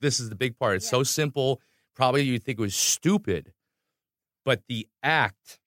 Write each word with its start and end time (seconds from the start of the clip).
This 0.00 0.20
is 0.20 0.28
the 0.28 0.36
big 0.36 0.58
part. 0.58 0.76
It's 0.76 0.90
so 0.90 1.02
simple. 1.04 1.62
Probably 1.94 2.20
you 2.20 2.38
think 2.38 2.58
it 2.58 2.62
was 2.62 2.74
stupid, 2.74 3.54
but 4.44 4.62
the 4.68 4.86
act 5.02 5.58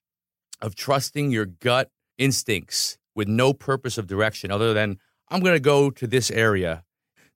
of 0.61 0.75
trusting 0.75 1.32
your 1.32 1.46
gut 1.46 1.89
instincts 2.18 2.97
with 3.16 3.28
no 3.28 3.54
purpose 3.54 3.97
of 3.97 4.07
direction 4.07 4.52
other 4.52 4.74
than 4.74 4.97
I'm 5.30 5.42
going 5.42 5.56
to 5.56 5.60
go 5.60 5.89
to 5.89 6.07
this 6.07 6.32
area. 6.32 6.83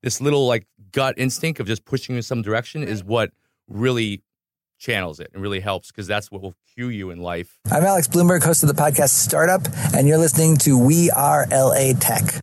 This 0.02 0.20
little 0.20 0.46
like 0.46 0.66
gut 0.92 1.14
instinct 1.16 1.60
of 1.60 1.66
just 1.66 1.84
pushing 1.84 2.16
in 2.16 2.22
some 2.22 2.42
direction 2.42 2.82
is 2.82 3.02
what 3.02 3.32
really 3.68 4.22
channels 4.78 5.18
it 5.18 5.30
and 5.34 5.42
really 5.42 5.60
helps 5.60 5.88
because 5.88 6.06
that's 6.06 6.30
what 6.30 6.40
will 6.40 6.54
cue 6.74 6.88
you 6.88 7.10
in 7.10 7.18
life. 7.18 7.58
I'm 7.70 7.82
Alex 7.82 8.06
Blumberg, 8.06 8.44
host 8.44 8.62
of 8.62 8.68
the 8.68 8.80
podcast 8.80 9.10
Startup, 9.10 9.62
and 9.94 10.06
you're 10.06 10.18
listening 10.18 10.56
to 10.58 10.78
We 10.78 11.10
Are 11.10 11.46
LA 11.50 11.92
Tech. 11.98 12.40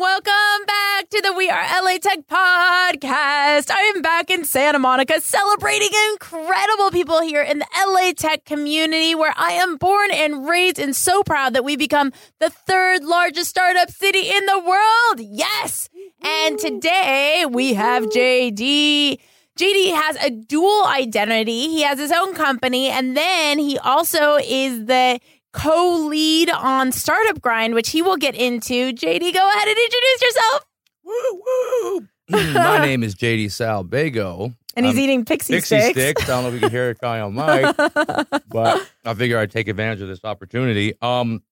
Welcome 0.00 0.64
back 0.66 1.10
to 1.10 1.20
the 1.20 1.34
We 1.34 1.50
Are 1.50 1.62
LA 1.82 1.98
Tech 1.98 2.26
podcast. 2.26 3.70
I 3.70 3.92
am 3.94 4.00
back 4.00 4.30
in 4.30 4.46
Santa 4.46 4.78
Monica 4.78 5.20
celebrating 5.20 5.90
incredible 6.12 6.90
people 6.90 7.20
here 7.20 7.42
in 7.42 7.58
the 7.58 7.66
LA 7.86 8.12
Tech 8.16 8.46
community 8.46 9.14
where 9.14 9.34
I 9.36 9.52
am 9.52 9.76
born 9.76 10.10
and 10.10 10.48
raised 10.48 10.78
and 10.78 10.96
so 10.96 11.22
proud 11.22 11.52
that 11.52 11.64
we 11.64 11.76
become 11.76 12.14
the 12.38 12.48
third 12.48 13.04
largest 13.04 13.50
startup 13.50 13.90
city 13.90 14.30
in 14.30 14.46
the 14.46 14.58
world. 14.60 15.20
Yes. 15.20 15.90
And 16.22 16.58
today 16.58 17.44
we 17.46 17.74
have 17.74 18.04
JD. 18.04 19.20
JD 19.58 19.94
has 19.94 20.16
a 20.24 20.30
dual 20.30 20.86
identity. 20.86 21.68
He 21.68 21.82
has 21.82 21.98
his 21.98 22.10
own 22.10 22.34
company 22.34 22.88
and 22.88 23.14
then 23.14 23.58
he 23.58 23.76
also 23.76 24.36
is 24.36 24.86
the 24.86 25.20
co-lead 25.52 26.50
on 26.50 26.92
Startup 26.92 27.40
Grind, 27.40 27.74
which 27.74 27.90
he 27.90 28.02
will 28.02 28.16
get 28.16 28.34
into. 28.34 28.92
JD, 28.92 29.32
go 29.34 29.50
ahead 29.50 29.68
and 29.68 29.76
introduce 29.78 30.22
yourself. 30.22 30.66
Woo 31.04 31.42
woo. 31.42 32.08
My 32.54 32.78
name 32.84 33.02
is 33.02 33.14
JD 33.14 33.46
Salbego. 33.46 34.54
And 34.76 34.86
he's 34.86 34.94
I'm 34.94 35.00
eating 35.00 35.24
pixie, 35.24 35.54
Pixie 35.54 35.80
sticks. 35.80 35.98
sticks. 35.98 36.22
I 36.24 36.26
don't 36.28 36.44
know 36.44 36.48
if 36.48 36.54
you 36.54 36.60
can 36.60 36.70
hear 36.70 36.90
it 36.90 37.00
coming 37.00 37.22
on 37.22 37.34
mic, 37.34 37.76
but 38.48 38.88
I 39.04 39.14
figure 39.14 39.36
I'd 39.36 39.50
take 39.50 39.66
advantage 39.66 40.00
of 40.00 40.06
this 40.08 40.24
opportunity. 40.24 40.94
Um, 41.02 41.42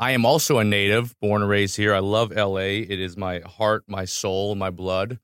I 0.00 0.12
am 0.12 0.24
also 0.24 0.58
a 0.58 0.64
native, 0.64 1.14
born 1.20 1.42
and 1.42 1.50
raised 1.50 1.76
here. 1.76 1.94
I 1.94 1.98
love 1.98 2.32
LA. 2.34 2.80
It 2.80 2.98
is 2.98 3.16
my 3.16 3.40
heart, 3.40 3.84
my 3.86 4.06
soul, 4.06 4.54
my 4.54 4.70
blood. 4.70 5.18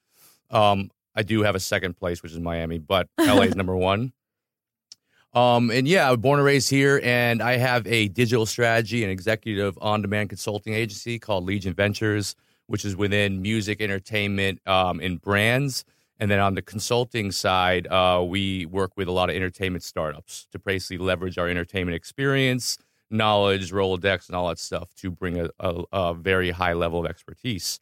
Um, 0.51 0.91
I 1.15 1.23
do 1.23 1.43
have 1.43 1.55
a 1.55 1.61
second 1.61 1.97
place, 1.97 2.23
which 2.23 2.33
is 2.33 2.39
Miami, 2.39 2.79
but 2.79 3.09
LA 3.19 3.43
is 3.43 3.57
number 3.57 3.75
one. 3.77 4.13
Um, 5.33 5.71
and 5.71 5.87
yeah, 5.87 6.09
I 6.09 6.11
was 6.11 6.19
born 6.19 6.41
and 6.41 6.47
raised 6.47 6.71
here, 6.71 7.01
and 7.05 7.43
I 7.43 7.57
have 7.57 7.87
a 7.87 8.09
digital 8.09 8.47
strategy 8.47 9.05
and 9.05 9.13
executive 9.13 9.79
on 9.81 10.03
demand 10.03 10.29
consulting 10.29 10.75
agency 10.75 11.19
called 11.19 11.45
Legion 11.45 11.73
Ventures, 11.73 12.35
which 12.67 12.85
is 12.85 12.97
within 12.97 13.41
music, 13.41 13.81
entertainment, 13.81 14.61
um, 14.67 14.99
and 15.01 15.21
brands. 15.21 15.85
And 16.19 16.31
then 16.31 16.41
on 16.41 16.55
the 16.55 16.63
consulting 16.63 17.31
side, 17.31 17.87
uh, 17.87 18.23
we 18.27 18.67
work 18.67 18.93
with 18.97 19.09
a 19.09 19.13
lot 19.13 19.31
of 19.31 19.37
entertainment 19.37 19.85
startups 19.85 20.47
to 20.53 20.59
basically 20.59 20.99
leverage 20.99 21.39
our 21.39 21.49
entertainment 21.49 21.95
experience, 21.95 22.77
knowledge, 23.09 23.73
Rolodex, 23.73 24.27
and 24.27 24.37
all 24.37 24.49
that 24.49 24.59
stuff 24.59 24.93
to 24.97 25.11
bring 25.11 25.39
a, 25.39 25.49
a, 25.61 25.83
a 25.93 26.15
very 26.15 26.51
high 26.51 26.75
level 26.75 27.01
of 27.01 27.07
expertise. 27.07 27.81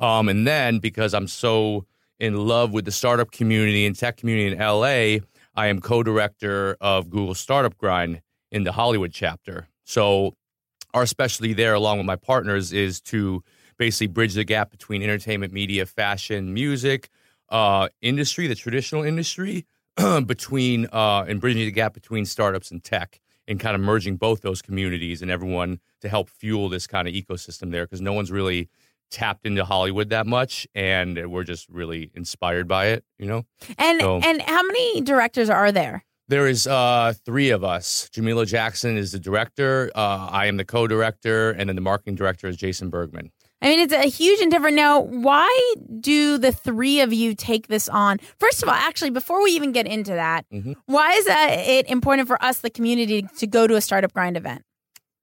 Um, 0.00 0.28
and 0.28 0.46
then 0.46 0.80
because 0.80 1.14
I'm 1.14 1.28
so 1.28 1.86
in 2.18 2.36
love 2.36 2.72
with 2.72 2.84
the 2.84 2.90
startup 2.90 3.30
community 3.30 3.86
and 3.86 3.96
tech 3.96 4.16
community 4.16 4.54
in 4.54 4.58
LA, 4.58 5.24
I 5.58 5.66
am 5.66 5.80
co-director 5.80 6.76
of 6.80 7.10
Google 7.10 7.34
Startup 7.34 7.76
Grind 7.76 8.22
in 8.52 8.62
the 8.62 8.70
Hollywood 8.70 9.10
chapter. 9.12 9.66
So 9.82 10.36
our 10.94 11.04
specialty 11.04 11.52
there, 11.52 11.74
along 11.74 11.98
with 11.98 12.06
my 12.06 12.14
partners, 12.14 12.72
is 12.72 13.00
to 13.00 13.42
basically 13.76 14.06
bridge 14.06 14.34
the 14.34 14.44
gap 14.44 14.70
between 14.70 15.02
entertainment, 15.02 15.52
media, 15.52 15.84
fashion, 15.84 16.54
music, 16.54 17.08
uh, 17.48 17.88
industry, 18.00 18.46
the 18.46 18.54
traditional 18.54 19.02
industry, 19.02 19.66
between 20.26 20.86
uh, 20.92 21.24
and 21.26 21.40
bridging 21.40 21.64
the 21.64 21.72
gap 21.72 21.92
between 21.92 22.24
startups 22.24 22.70
and 22.70 22.84
tech, 22.84 23.20
and 23.48 23.58
kind 23.58 23.74
of 23.74 23.80
merging 23.80 24.14
both 24.14 24.42
those 24.42 24.62
communities 24.62 25.22
and 25.22 25.30
everyone 25.30 25.80
to 26.02 26.08
help 26.08 26.30
fuel 26.30 26.68
this 26.68 26.86
kind 26.86 27.08
of 27.08 27.14
ecosystem 27.14 27.72
there 27.72 27.84
because 27.84 28.00
no 28.00 28.12
one's 28.12 28.30
really 28.30 28.68
tapped 29.10 29.46
into 29.46 29.64
Hollywood 29.64 30.10
that 30.10 30.26
much, 30.26 30.66
and 30.74 31.30
we're 31.30 31.44
just 31.44 31.68
really 31.68 32.10
inspired 32.14 32.68
by 32.68 32.86
it. 32.88 33.04
You 33.18 33.26
know. 33.26 33.46
And 33.78 34.00
So- 34.00 34.20
and 34.22 34.42
how 34.42 34.62
many 34.62 35.00
directors 35.00 35.48
are 35.50 35.72
there? 35.72 36.04
There 36.28 36.46
is 36.46 36.66
uh, 36.66 37.14
three 37.24 37.48
of 37.50 37.64
us. 37.64 38.10
Jameela 38.12 38.46
Jackson 38.46 38.98
is 38.98 39.12
the 39.12 39.18
director. 39.18 39.90
Uh, 39.94 40.28
I 40.30 40.44
am 40.44 40.58
the 40.58 40.64
co-director, 40.64 41.52
and 41.52 41.70
then 41.70 41.74
the 41.76 41.80
marketing 41.80 42.16
director 42.16 42.48
is 42.48 42.56
Jason 42.58 42.90
Bergman. 42.90 43.32
I 43.62 43.68
mean, 43.70 43.80
it's 43.80 43.94
a 43.94 44.02
huge 44.08 44.38
endeavor. 44.40 44.70
Now, 44.70 45.00
why 45.00 45.74
do 46.00 46.36
the 46.36 46.52
three 46.52 47.00
of 47.00 47.14
you 47.14 47.34
take 47.34 47.68
this 47.68 47.88
on? 47.88 48.18
First 48.38 48.62
of 48.62 48.68
all, 48.68 48.74
actually, 48.74 49.08
before 49.10 49.42
we 49.42 49.52
even 49.52 49.72
get 49.72 49.86
into 49.86 50.12
that, 50.12 50.44
Mhm. 50.52 50.76
why 50.84 51.12
is 51.12 51.24
that 51.24 51.48
it 51.66 51.88
important 51.88 52.28
for 52.28 52.40
us, 52.44 52.58
the 52.60 52.70
community, 52.70 53.22
to 53.38 53.46
go 53.46 53.66
to 53.66 53.74
a 53.74 53.80
startup 53.80 54.12
grind 54.12 54.36
event? 54.36 54.62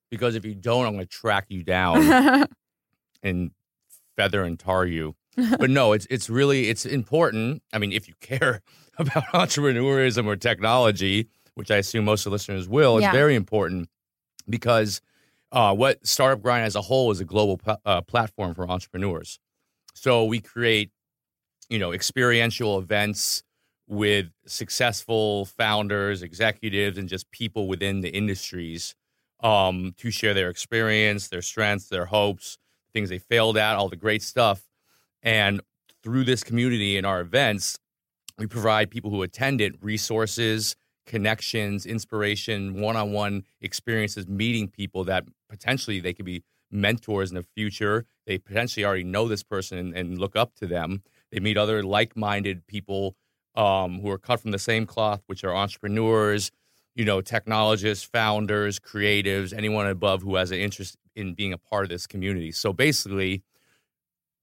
Because 0.10 0.34
if 0.36 0.44
you 0.44 0.56
don't, 0.56 0.86
I'm 0.88 0.94
going 0.96 1.06
to 1.06 1.10
track 1.10 1.46
you 1.50 1.62
down 1.64 1.98
and 3.24 3.52
feather 4.16 4.44
and 4.44 4.60
tar 4.60 4.86
you. 4.86 5.16
But 5.60 5.70
no, 5.70 5.92
it's 5.92 6.08
it's 6.10 6.30
really 6.30 6.70
it's 6.70 6.86
important. 6.86 7.62
I 7.74 7.78
mean, 7.78 7.92
if 7.92 8.08
you 8.08 8.14
care 8.22 8.62
about 8.98 9.26
entrepreneurism 9.34 10.26
or 10.26 10.36
technology, 10.36 11.28
which 11.56 11.72
I 11.72 11.78
assume 11.78 12.06
most 12.06 12.26
of 12.26 12.30
the 12.30 12.36
listeners 12.36 12.68
will, 12.70 12.98
it's 12.98 13.04
very 13.14 13.36
important 13.36 13.90
because 14.50 15.02
uh, 15.52 15.74
what 15.74 16.06
Startup 16.06 16.42
Grind 16.42 16.66
as 16.66 16.76
a 16.76 16.82
whole 16.82 17.12
is 17.12 17.20
a 17.20 17.26
global 17.26 17.58
pla- 17.58 17.78
uh, 17.86 18.02
platform 18.02 18.54
for 18.54 18.70
entrepreneurs. 18.70 19.40
So 19.94 20.26
we 20.26 20.40
create, 20.40 20.92
you 21.70 21.80
know, 21.80 21.92
experiential 21.94 22.78
events 22.78 23.44
with 23.88 24.28
successful 24.46 25.46
founders, 25.46 26.24
executives, 26.24 26.98
and 26.98 27.08
just 27.08 27.30
people 27.32 27.68
within 27.68 28.02
the 28.02 28.10
industries 28.10 28.96
um, 29.42 29.94
to 29.98 30.12
share 30.12 30.34
their 30.34 30.50
experience, 30.50 31.28
their 31.28 31.42
strengths, 31.42 31.88
their 31.90 32.06
hopes, 32.06 32.58
things 32.96 33.10
they 33.10 33.20
failed 33.20 33.58
at, 33.58 33.76
all 33.76 33.90
the 33.90 33.96
great 33.96 34.24
stuff. 34.24 34.64
And 35.22 35.62
through 36.02 36.24
this 36.24 36.44
community 36.44 36.98
and 36.98 37.06
our 37.06 37.20
events, 37.22 37.78
we 38.40 38.48
provide 38.48 38.90
people 38.90 39.12
who 39.12 39.22
attend 39.22 39.62
it 39.62 39.74
resources, 39.84 40.76
connections, 41.06 41.86
inspiration, 41.86 42.80
one 42.80 42.96
on 42.96 43.12
one 43.12 43.44
experiences, 43.62 44.28
meeting 44.28 44.68
people 44.68 45.04
that 45.04 45.26
potentially 45.50 46.00
they 46.00 46.14
could 46.14 46.26
be 46.26 46.44
mentors 46.72 47.30
in 47.30 47.36
the 47.36 47.44
future. 47.44 48.06
They 48.26 48.38
potentially 48.38 48.86
already 48.86 49.04
know 49.04 49.28
this 49.28 49.44
person 49.44 49.78
and, 49.78 49.96
and 49.96 50.18
look 50.18 50.36
up 50.36 50.56
to 50.56 50.66
them. 50.66 51.04
They 51.32 51.40
meet 51.40 51.58
other 51.58 51.84
like 51.84 52.16
minded 52.16 52.66
people 52.66 53.16
um, 53.56 54.00
who 54.02 54.10
are 54.10 54.18
cut 54.18 54.40
from 54.40 54.52
the 54.52 54.60
same 54.60 54.86
cloth, 54.86 55.22
which 55.28 55.44
are 55.44 55.56
entrepreneurs, 55.56 56.52
you 56.96 57.06
know, 57.06 57.22
technologists, 57.22 58.06
founders, 58.06 58.80
creatives, 58.80 59.54
anyone 59.54 59.88
above 59.88 60.22
who 60.22 60.36
has 60.36 60.52
an 60.52 60.60
interest 60.60 60.98
in 61.16 61.34
being 61.34 61.54
a 61.54 61.58
part 61.58 61.84
of 61.84 61.90
this 61.90 62.08
community. 62.08 62.52
So 62.52 62.74
basically, 62.74 63.44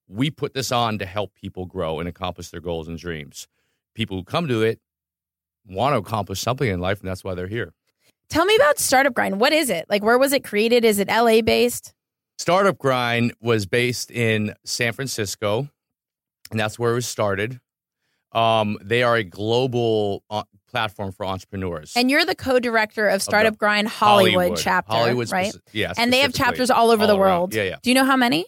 we 0.08 0.30
put 0.30 0.54
this 0.54 0.72
on 0.72 0.98
to 0.98 1.06
help 1.06 1.34
people 1.34 1.66
grow 1.66 2.00
and 2.00 2.08
accomplish 2.08 2.50
their 2.50 2.60
goals 2.60 2.88
and 2.88 2.98
dreams. 2.98 3.48
People 3.94 4.16
who 4.16 4.24
come 4.24 4.48
to 4.48 4.62
it 4.62 4.80
want 5.66 5.94
to 5.94 5.98
accomplish 5.98 6.40
something 6.40 6.68
in 6.68 6.80
life, 6.80 7.00
and 7.00 7.08
that's 7.08 7.24
why 7.24 7.34
they're 7.34 7.46
here. 7.46 7.72
Tell 8.28 8.44
me 8.44 8.56
about 8.56 8.78
Startup 8.78 9.12
Grind. 9.12 9.40
What 9.40 9.52
is 9.52 9.68
it? 9.68 9.86
Like, 9.88 10.02
where 10.02 10.18
was 10.18 10.32
it 10.32 10.42
created? 10.42 10.84
Is 10.84 10.98
it 10.98 11.08
LA 11.08 11.42
based? 11.42 11.92
Startup 12.38 12.76
Grind 12.76 13.34
was 13.40 13.66
based 13.66 14.10
in 14.10 14.54
San 14.64 14.92
Francisco, 14.92 15.68
and 16.50 16.58
that's 16.58 16.78
where 16.78 16.92
it 16.92 16.94
was 16.94 17.06
started. 17.06 17.60
Um, 18.32 18.78
they 18.82 19.02
are 19.02 19.16
a 19.16 19.24
global 19.24 20.24
uh, 20.30 20.44
platform 20.72 21.12
for 21.12 21.24
entrepreneurs. 21.26 21.92
And 21.94 22.10
you're 22.10 22.24
the 22.24 22.34
co 22.34 22.58
director 22.58 23.08
of 23.08 23.22
Startup 23.22 23.56
Grind 23.56 23.88
Hollywood, 23.88 24.56
chapter, 24.56 24.92
Hollywood 24.92 25.30
right? 25.30 25.54
yeah, 25.72 25.92
and 25.96 26.12
they 26.12 26.18
have 26.20 26.32
chapters 26.32 26.70
all 26.70 26.90
over 26.90 27.06
the 27.06 27.12
All 27.12 27.20
around. 27.20 27.38
world. 27.38 27.54
Yeah, 27.54 27.62
yeah. 27.64 27.76
Do 27.82 27.90
you 27.90 27.94
know 27.94 28.04
how 28.04 28.16
many? 28.16 28.46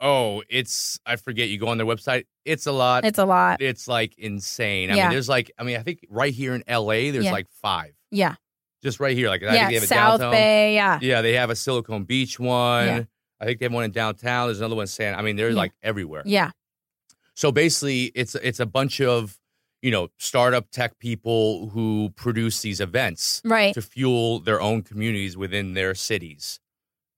Oh, 0.00 0.42
it's 0.48 0.98
I 1.04 1.16
forget. 1.16 1.48
You 1.50 1.58
go 1.58 1.68
on 1.68 1.76
their 1.76 1.86
website. 1.86 2.24
It's 2.46 2.66
a 2.66 2.72
lot. 2.72 3.04
It's 3.04 3.18
a 3.18 3.26
lot. 3.26 3.60
It's 3.60 3.86
like 3.86 4.16
insane. 4.18 4.90
I 4.90 4.94
Yeah. 4.96 5.02
mean, 5.04 5.10
there's 5.12 5.28
like 5.28 5.50
I 5.58 5.62
mean, 5.62 5.76
I 5.76 5.82
think 5.82 6.06
right 6.08 6.32
here 6.32 6.54
in 6.54 6.64
LA, 6.66 7.10
there's 7.12 7.26
Yeah. 7.26 7.32
like 7.32 7.48
five. 7.62 7.92
Yeah. 8.10 8.36
Just 8.82 8.98
right 8.98 9.14
here. 9.14 9.28
Like 9.28 9.42
I 9.42 9.50
think 9.50 9.56
Yeah. 9.60 9.68
they 9.68 9.74
have 9.74 9.82
a 9.82 9.86
South 9.86 10.20
downtown. 10.20 10.30
Bay. 10.32 10.74
Yeah. 10.74 10.98
Yeah, 11.02 11.20
they 11.20 11.34
have 11.34 11.50
a 11.50 11.56
Silicon 11.56 12.04
Beach 12.04 12.40
one. 12.40 12.86
Yeah. 12.86 13.02
I 13.40 13.44
think 13.44 13.58
they 13.58 13.66
have 13.66 13.72
one 13.74 13.84
in 13.84 13.90
downtown. 13.90 14.46
There's 14.48 14.58
another 14.60 14.74
one 14.76 14.84
in 14.84 14.88
San. 14.88 15.14
I 15.14 15.20
mean, 15.22 15.36
they're 15.36 15.52
like 15.52 15.72
everywhere. 15.82 16.22
Yeah. 16.24 16.50
So 17.34 17.52
basically, 17.52 18.04
it's 18.14 18.34
it's 18.36 18.60
a 18.60 18.66
bunch 18.66 19.00
of 19.02 19.38
you 19.82 19.90
know, 19.90 20.08
startup 20.18 20.70
tech 20.70 20.98
people 20.98 21.68
who 21.70 22.10
produce 22.16 22.60
these 22.60 22.80
events 22.80 23.40
Right. 23.44 23.72
to 23.74 23.82
fuel 23.82 24.40
their 24.40 24.60
own 24.60 24.82
communities 24.82 25.36
within 25.36 25.74
their 25.74 25.94
cities 25.94 26.60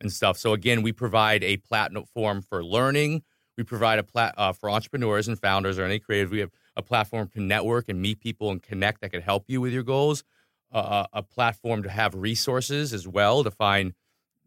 and 0.01 0.13
stuff. 0.13 0.39
So 0.39 0.53
again, 0.53 0.83
we 0.83 0.93
provide 0.93 1.43
a 1.45 1.57
platform 1.59 2.43
for 2.43 2.65
learning. 2.65 3.23
We 3.59 3.65
provide 3.65 3.99
a 3.99 4.03
plat 4.03 4.35
uh, 4.37 4.53
for 4.53 4.71
entrepreneurs 4.71 5.29
and 5.29 5.39
founders 5.39 5.79
or 5.79 5.85
any 5.85 5.99
creative. 5.99 6.31
We 6.31 6.39
have 6.41 6.51
a 6.77 6.83
platform 6.83 7.29
to 7.35 7.41
network 7.41 7.89
and 7.89 8.01
meet 8.01 8.21
people 8.21 8.51
and 8.51 8.63
connect 8.63 9.01
that 9.03 9.11
could 9.11 9.23
help 9.23 9.45
you 9.49 9.61
with 9.61 9.73
your 9.73 9.83
goals. 9.83 10.25
Uh, 10.73 11.05
a 11.13 11.23
platform 11.23 11.83
to 11.83 11.91
have 11.91 12.15
resources 12.15 12.95
as 12.95 13.07
well 13.07 13.45
to 13.45 13.51
find 13.51 13.93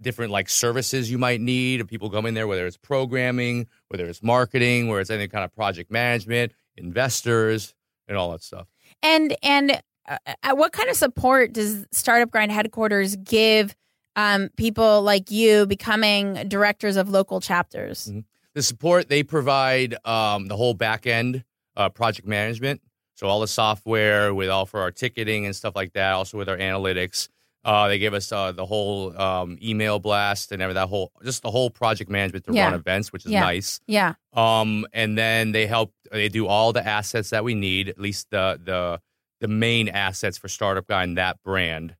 different 0.02 0.32
like 0.32 0.50
services 0.50 1.12
you 1.12 1.20
might 1.20 1.40
need 1.40 1.88
people 1.88 2.10
coming 2.10 2.34
there, 2.34 2.48
whether 2.48 2.66
it's 2.66 2.78
programming, 2.78 3.68
whether 3.90 4.06
it's 4.08 4.24
marketing, 4.24 4.88
whether 4.88 5.02
it's 5.02 5.12
any 5.12 5.28
kind 5.28 5.46
of 5.46 5.54
project 5.54 5.92
management, 5.92 6.52
investors, 6.78 7.75
and 8.08 8.18
all 8.18 8.32
that 8.32 8.44
stuff. 8.44 8.68
And 9.02 9.36
and 9.44 9.82
uh, 10.08 10.18
uh, 10.44 10.56
what 10.56 10.72
kind 10.72 10.90
of 10.90 10.96
support 10.96 11.54
does 11.54 11.86
Startup 11.92 12.30
Grind 12.30 12.52
headquarters 12.52 13.16
give 13.18 13.76
um, 14.16 14.50
people 14.56 15.02
like 15.02 15.32
you 15.32 15.66
becoming 15.66 16.48
directors 16.48 16.96
of 16.96 17.10
local 17.10 17.42
chapters? 17.42 18.08
Mhm. 18.12 18.24
the 18.54 18.62
support 18.64 19.10
they 19.10 19.24
provide 19.24 19.96
um, 20.06 20.48
the 20.48 20.56
whole 20.56 20.74
back 20.74 21.06
end 21.08 21.44
uh, 21.76 21.90
project 21.90 22.26
management 22.28 22.82
so 23.16 23.28
all 23.28 23.42
the 23.42 23.48
software 23.48 24.34
with 24.34 24.50
all 24.50 24.66
for 24.66 24.80
our 24.80 24.92
ticketing 24.92 25.46
and 25.46 25.54
stuff 25.56 25.76
like 25.76 25.92
that 25.94 26.14
also 26.14 26.38
with 26.38 26.48
our 26.48 26.56
analytics 26.58 27.28
uh, 27.66 27.88
they 27.90 27.98
give 28.00 28.14
us 28.14 28.32
uh, 28.32 28.52
the 28.54 28.66
whole 28.66 29.20
um, 29.20 29.58
email 29.62 30.00
blast 30.00 30.52
and 30.54 30.62
that 30.62 30.88
whole 30.88 31.12
just 31.24 31.42
the 31.44 31.52
whole 31.52 31.70
project 31.70 32.10
management 32.10 32.46
to 32.46 32.54
Yeah. 32.54 32.66
run 32.66 32.74
events 32.76 33.12
which 33.12 33.26
is 33.26 33.32
Yeah. 33.32 33.42
nice 33.42 33.80
Yeah. 33.88 34.14
um, 34.34 34.86
and 34.94 35.18
then 35.18 35.52
they 35.52 35.66
help 35.68 35.92
they 36.12 36.30
do 36.30 36.48
all 36.48 36.72
the 36.72 36.86
assets 36.88 37.32
that 37.32 37.44
we 37.44 37.56
need 37.56 37.90
at 37.90 38.00
least 38.00 38.30
the 38.30 38.60
the 38.64 39.02
the 39.42 39.48
main 39.50 39.90
assets 39.90 40.38
for 40.38 40.48
startup 40.48 40.88
guy 40.88 41.04
and 41.04 41.18
that 41.18 41.42
brand 41.44 41.96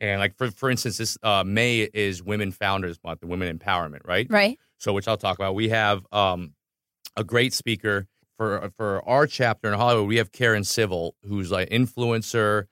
and 0.00 0.20
like 0.20 0.36
for 0.38 0.50
for 0.50 0.70
instance 0.70 0.96
this 0.98 1.18
uh, 1.22 1.42
may 1.44 1.80
is 1.92 2.22
women 2.22 2.50
founders 2.52 2.98
month 3.04 3.20
the 3.20 3.26
women 3.26 3.58
empowerment 3.58 4.00
right 4.04 4.26
Right. 4.30 4.58
so 4.78 4.92
which 4.92 5.08
I'll 5.08 5.16
talk 5.18 5.36
about. 5.38 5.54
We 5.56 5.68
have 5.70 6.06
um, 6.12 6.54
a 7.16 7.24
great 7.24 7.52
speaker 7.52 8.06
for 8.36 8.70
for 8.76 9.06
our 9.08 9.26
chapter 9.26 9.66
in 9.72 9.74
Hollywood. 9.76 10.06
We 10.06 10.18
have 10.18 10.30
Karen 10.30 10.62
Civil, 10.62 11.16
who's 11.24 11.50
like 11.50 11.68
influencer, 11.70 12.66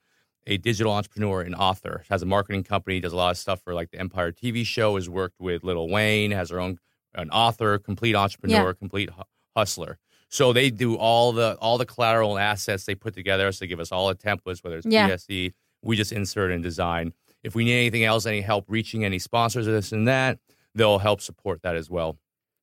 a 0.47 0.57
digital 0.57 0.91
entrepreneur, 0.93 1.41
and 1.41 1.53
author. 1.53 2.03
Has 2.09 2.23
a 2.23 2.25
marketing 2.25 2.63
company, 2.63 2.99
does 2.99 3.13
a 3.13 3.15
lot 3.15 3.31
of 3.31 3.37
stuff 3.37 3.61
for 3.61 3.73
like 3.75 3.91
the 3.91 3.99
Empire 3.99 4.31
TV 4.31 4.65
show. 4.65 4.95
Has 4.95 5.07
worked 5.09 5.39
with 5.39 5.63
Lil 5.63 5.87
Wayne. 5.89 6.31
Has 6.31 6.49
her 6.49 6.59
own 6.59 6.79
an 7.13 7.29
author, 7.29 7.77
complete 7.77 8.15
entrepreneur, 8.15 8.73
complete 8.73 9.09
hu- 9.11 9.23
hustler. 9.55 9.97
So 10.29 10.53
they 10.53 10.69
do 10.69 10.95
all 10.95 11.31
the 11.31 11.57
all 11.61 11.77
the 11.77 11.85
collateral 11.85 12.35
and 12.37 12.43
assets 12.43 12.85
they 12.85 12.95
put 12.95 13.13
together. 13.13 13.51
So 13.51 13.63
they 13.63 13.67
give 13.67 13.79
us 13.79 13.91
all 13.91 14.07
the 14.07 14.15
templates, 14.15 14.63
whether 14.63 14.77
it's 14.77 14.87
Yeah. 14.87 15.07
PSD. 15.09 15.53
We 15.83 15.95
just 15.95 16.11
insert 16.11 16.51
and 16.51 16.63
design. 16.63 17.13
If 17.43 17.53
we 17.55 17.63
need 17.65 17.77
anything 17.77 18.03
else, 18.03 18.25
any 18.25 18.41
help 18.41 18.65
reaching 18.67 19.05
any 19.05 19.19
sponsors 19.19 19.67
or 19.67 19.71
this 19.71 19.91
and 19.91 20.07
that, 20.07 20.39
they'll 20.75 20.99
help 20.99 21.21
support 21.21 21.61
that 21.61 21.75
as 21.75 21.89
well. 21.89 22.17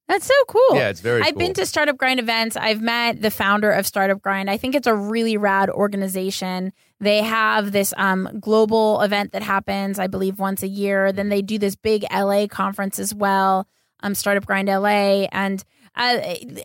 That's 0.06 0.26
so 0.26 0.34
cool. 0.48 0.76
Yeah, 0.76 0.90
it's 0.90 1.00
very 1.00 1.22
I've 1.22 1.34
cool. 1.34 1.38
been 1.38 1.54
to 1.54 1.64
Startup 1.64 1.96
Grind 1.96 2.20
events. 2.20 2.56
I've 2.56 2.82
met 2.82 3.22
the 3.22 3.30
founder 3.30 3.70
of 3.70 3.86
Startup 3.86 4.20
Grind. 4.20 4.50
I 4.50 4.58
think 4.58 4.74
it's 4.74 4.86
a 4.86 4.94
really 4.94 5.36
rad 5.38 5.70
organization. 5.70 6.72
They 7.00 7.22
have 7.22 7.72
this 7.72 7.94
um, 7.96 8.28
global 8.38 9.00
event 9.00 9.32
that 9.32 9.42
happens, 9.42 9.98
I 9.98 10.06
believe, 10.06 10.38
once 10.38 10.62
a 10.62 10.68
year. 10.68 11.10
Then 11.10 11.30
they 11.30 11.40
do 11.40 11.58
this 11.58 11.74
big 11.74 12.04
LA 12.12 12.46
conference 12.48 12.98
as 12.98 13.14
well, 13.14 13.66
um, 14.00 14.14
Startup 14.14 14.44
Grind 14.44 14.68
LA. 14.68 15.26
And 15.32 15.64
uh, 15.96 16.19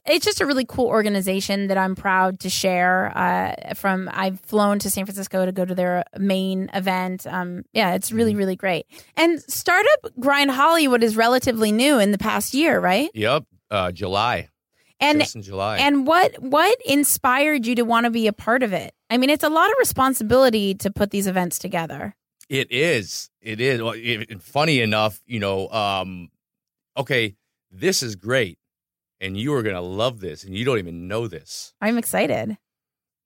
it's 0.05 0.25
just 0.25 0.41
a 0.41 0.45
really 0.45 0.65
cool 0.65 0.87
organization 0.87 1.67
that 1.67 1.77
I'm 1.77 1.95
proud 1.95 2.39
to 2.41 2.49
share. 2.49 3.11
Uh, 3.15 3.73
from 3.75 4.09
I've 4.11 4.39
flown 4.41 4.79
to 4.79 4.89
San 4.89 5.05
Francisco 5.05 5.45
to 5.45 5.51
go 5.51 5.65
to 5.65 5.75
their 5.75 6.03
main 6.17 6.69
event. 6.73 7.25
Um, 7.27 7.63
yeah, 7.73 7.93
it's 7.93 8.11
really 8.11 8.31
Mm-hmm. 8.31 8.37
really 8.39 8.55
great. 8.55 8.85
And 9.17 9.41
Startup 9.41 9.99
Grind 10.19 10.51
Hollywood 10.51 11.03
is 11.03 11.15
relatively 11.15 11.71
new 11.71 11.99
in 11.99 12.11
the 12.11 12.17
past 12.17 12.53
year, 12.53 12.79
right? 12.79 13.09
Yep, 13.13 13.45
uh, 13.71 13.91
July. 13.91 14.49
And 15.01 15.19
just 15.21 15.35
in 15.35 15.41
July. 15.41 15.77
and 15.77 16.05
what 16.05 16.35
what 16.43 16.77
inspired 16.85 17.65
you 17.65 17.73
to 17.75 17.83
want 17.83 18.03
to 18.03 18.09
be 18.09 18.27
a 18.27 18.33
part 18.33 18.63
of 18.63 18.73
it? 18.73 18.93
I 19.09 19.17
mean, 19.17 19.29
it's 19.29 19.45
a 19.45 19.49
lot 19.49 19.69
of 19.71 19.75
responsibility 19.79 20.75
to 20.75 20.91
put 20.91 21.11
these 21.11 21.25
events 21.25 21.57
together. 21.57 22.15
it 22.49 22.69
is. 22.71 23.29
It 23.41 23.61
is. 23.61 23.81
Well, 23.81 23.93
it, 23.93 24.29
it- 24.29 24.41
funny 24.43 24.81
enough, 24.81 25.21
you 25.25 25.39
know. 25.39 25.69
Um, 25.69 26.27
okay, 26.97 27.37
this 27.71 28.03
is 28.03 28.17
great, 28.17 28.58
and 29.21 29.37
you 29.37 29.53
are 29.53 29.63
gonna 29.63 29.81
love 29.81 30.19
this, 30.19 30.43
and 30.43 30.55
you 30.55 30.65
don't 30.65 30.79
even 30.79 31.07
know 31.07 31.27
this. 31.27 31.73
I'm 31.81 31.97
excited. 31.97 32.57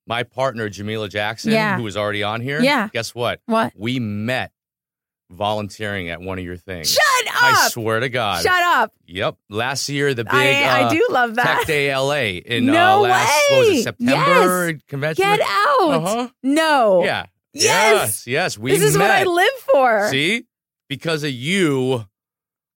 My 0.06 0.22
partner 0.22 0.68
Jameela 0.68 1.08
Jackson, 1.08 1.52
Yeah. 1.52 1.76
who 1.76 1.82
was 1.82 1.96
already 1.96 2.22
on 2.22 2.40
here. 2.40 2.60
Yeah. 2.60 2.88
Guess 2.92 3.14
what? 3.14 3.40
What? 3.46 3.72
We 3.76 3.98
met 4.00 4.52
volunteering 5.30 6.10
at 6.10 6.20
one 6.20 6.38
of 6.38 6.44
your 6.44 6.56
things. 6.56 6.92
Shut 6.92 7.26
up! 7.28 7.42
I 7.42 7.68
swear 7.70 8.00
to 8.00 8.08
God. 8.08 8.42
Shut 8.42 8.52
up! 8.62 8.92
Yep. 9.06 9.36
Last 9.48 9.88
year, 9.88 10.14
the 10.14 10.24
big 10.24 10.32
I, 10.34 10.82
uh, 10.82 10.86
I 10.88 10.94
do 10.94 11.06
love 11.10 11.34
that. 11.36 11.58
Tech 11.60 11.66
Day 11.66 11.94
LA 11.96 12.40
in 12.44 12.66
No 12.66 12.98
uh, 12.98 13.08
last 13.08 13.42
what 13.50 13.58
was 13.60 13.68
way! 13.68 13.74
it, 13.76 13.82
September 13.82 14.78
convention. 14.88 15.24
Get 15.24 15.40
out! 15.40 15.80
Uh-huh. 15.80 16.28
No. 16.42 17.04
Yeah. 17.04 17.26
Yes! 17.52 17.64
Yes. 17.64 18.26
Yes. 18.26 18.58
We 18.58 18.72
this 18.72 18.82
is 18.82 18.98
what 18.98 19.10
I 19.10 19.24
live 19.24 19.52
for. 19.72 20.08
See, 20.10 20.44
because 20.88 21.24
of 21.24 21.30
you, 21.30 22.04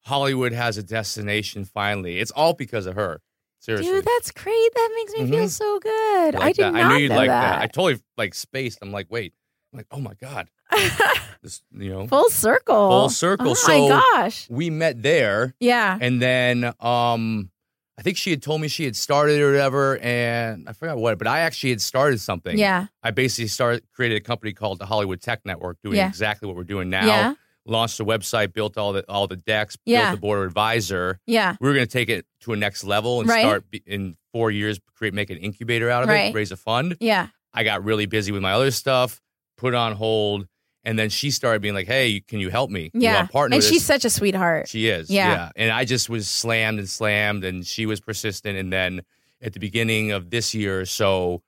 Hollywood 0.09 0.53
has 0.53 0.77
a 0.79 0.83
destination. 0.83 1.65
Finally, 1.65 2.19
it's 2.19 2.31
all 2.33 2.55
because 2.55 2.87
of 2.87 2.95
her. 2.97 3.21
Seriously, 3.61 3.91
Dude, 3.93 4.05
that's 4.05 4.31
great. 4.31 4.71
That 4.75 4.91
makes 4.95 5.13
me 5.15 5.31
feel 5.31 5.47
Mhm. 5.47 5.51
so 5.51 5.79
good. 5.81 6.35
Like 6.35 6.43
I 6.43 6.53
did 6.53 6.63
that. 6.65 6.73
not 6.75 6.83
I 6.83 6.89
knew 6.89 7.03
you'd 7.03 7.11
know 7.11 7.17
like 7.17 7.29
that. 7.29 7.61
I 7.61 7.67
totally 7.67 8.01
like 8.17 8.35
spaced. 8.35 8.79
I'm 8.83 8.93
like, 8.93 9.07
wait. 9.11 9.33
I'm 9.73 9.79
like, 9.79 9.87
oh 9.91 10.01
my 10.01 10.15
god, 10.15 10.49
this. 11.43 11.63
You 11.73 11.91
know, 11.91 12.07
Full 12.07 12.31
circle. 12.31 12.89
Full 12.89 13.09
circle. 13.11 13.51
Oh 13.51 13.55
So- 13.55 13.89
my 13.89 14.01
gosh. 14.15 14.47
we 14.49 14.71
met 14.71 15.03
there, 15.03 15.55
Yeah. 15.61 15.99
and 16.01 16.23
then 16.23 16.73
um, 16.81 17.51
I 17.99 18.03
think 18.03 18.17
she 18.17 18.31
had 18.31 18.43
told 18.43 18.61
me 18.63 18.69
she 18.69 18.85
had 18.85 18.97
started 18.97 19.41
or 19.43 19.51
whatever, 19.53 19.99
and 19.99 20.69
I 20.69 20.73
forgot 20.73 20.97
what, 20.99 21.19
but 21.19 21.27
I 21.27 21.41
actually 21.41 21.71
had 21.71 21.81
started 21.83 22.21
something. 22.21 22.57
Yeah. 22.57 22.87
I 23.03 23.11
basically 23.11 23.49
started 23.49 23.83
created 23.93 24.17
a 24.17 24.21
company 24.21 24.53
called 24.53 24.79
the 24.79 24.87
Hollywood 24.87 25.21
Tech 25.21 25.41
Network, 25.45 25.77
doing 25.83 25.97
Yeah. 25.97 26.09
exactly 26.09 26.47
what 26.47 26.57
we're 26.57 26.65
doing 26.65 26.89
now. 26.91 27.07
Yeah. 27.07 27.35
Launched 27.69 28.01
a 28.01 28.05
website, 28.05 28.55
built 28.55 28.79
all 28.79 28.93
the 28.95 29.05
all 29.09 29.27
the 29.27 29.37
decks, 29.37 29.77
Yeah. 29.85 30.07
built 30.07 30.17
the 30.17 30.21
board 30.23 30.39
of 30.41 30.47
advisor. 30.47 31.21
Yeah. 31.27 31.55
We 31.61 31.69
were 31.69 31.75
going 31.75 31.87
to 31.87 31.93
take 31.93 32.09
it 32.09 32.25
to 32.41 32.55
a 32.55 32.57
next 32.57 32.83
level 32.83 33.21
and 33.21 33.29
Right. 33.29 33.41
start 33.43 33.65
in 33.87 34.17
four 34.33 34.51
years, 34.51 34.81
create 34.97 35.13
make 35.13 35.29
an 35.31 35.37
incubator 35.37 35.91
out 35.91 36.03
of 36.03 36.09
Right. 36.09 36.31
it, 36.31 36.35
raise 36.35 36.51
a 36.51 36.57
fund. 36.57 36.97
Yeah. 36.99 37.29
I 37.53 37.65
got 37.65 37.85
really 37.85 38.07
busy 38.07 38.33
with 38.33 38.41
my 38.43 38.53
other 38.53 38.71
stuff, 38.71 39.21
put 39.59 39.75
on 39.75 39.93
hold, 39.93 40.47
and 40.85 40.99
then 40.99 41.11
she 41.11 41.31
started 41.31 41.61
being 41.61 41.75
like, 41.75 41.87
"Hey, 41.87 42.21
can 42.21 42.41
you 42.41 42.49
help 42.49 42.71
me? 42.71 42.85
You 42.95 43.03
Yeah. 43.03 43.15
want 43.17 43.33
partner 43.33 43.55
And 43.57 43.63
she's 43.65 43.81
this?" 43.81 43.85
such 43.87 44.05
a 44.07 44.11
sweetheart. 44.11 44.69
She 44.69 44.89
is. 44.89 45.11
Yeah. 45.11 45.31
Yeah. 45.31 45.51
And 45.57 45.71
I 45.71 45.85
just 45.85 46.09
was 46.09 46.29
slammed 46.31 46.79
and 46.79 46.89
slammed, 46.89 47.45
and 47.45 47.67
she 47.67 47.85
was 47.85 48.01
persistent. 48.01 48.57
And 48.57 48.73
then 48.73 49.03
at 49.43 49.53
the 49.53 49.61
beginning 49.61 50.11
of 50.11 50.31
this 50.31 50.55
year 50.55 50.81
or 50.81 50.87
so, 50.87 51.43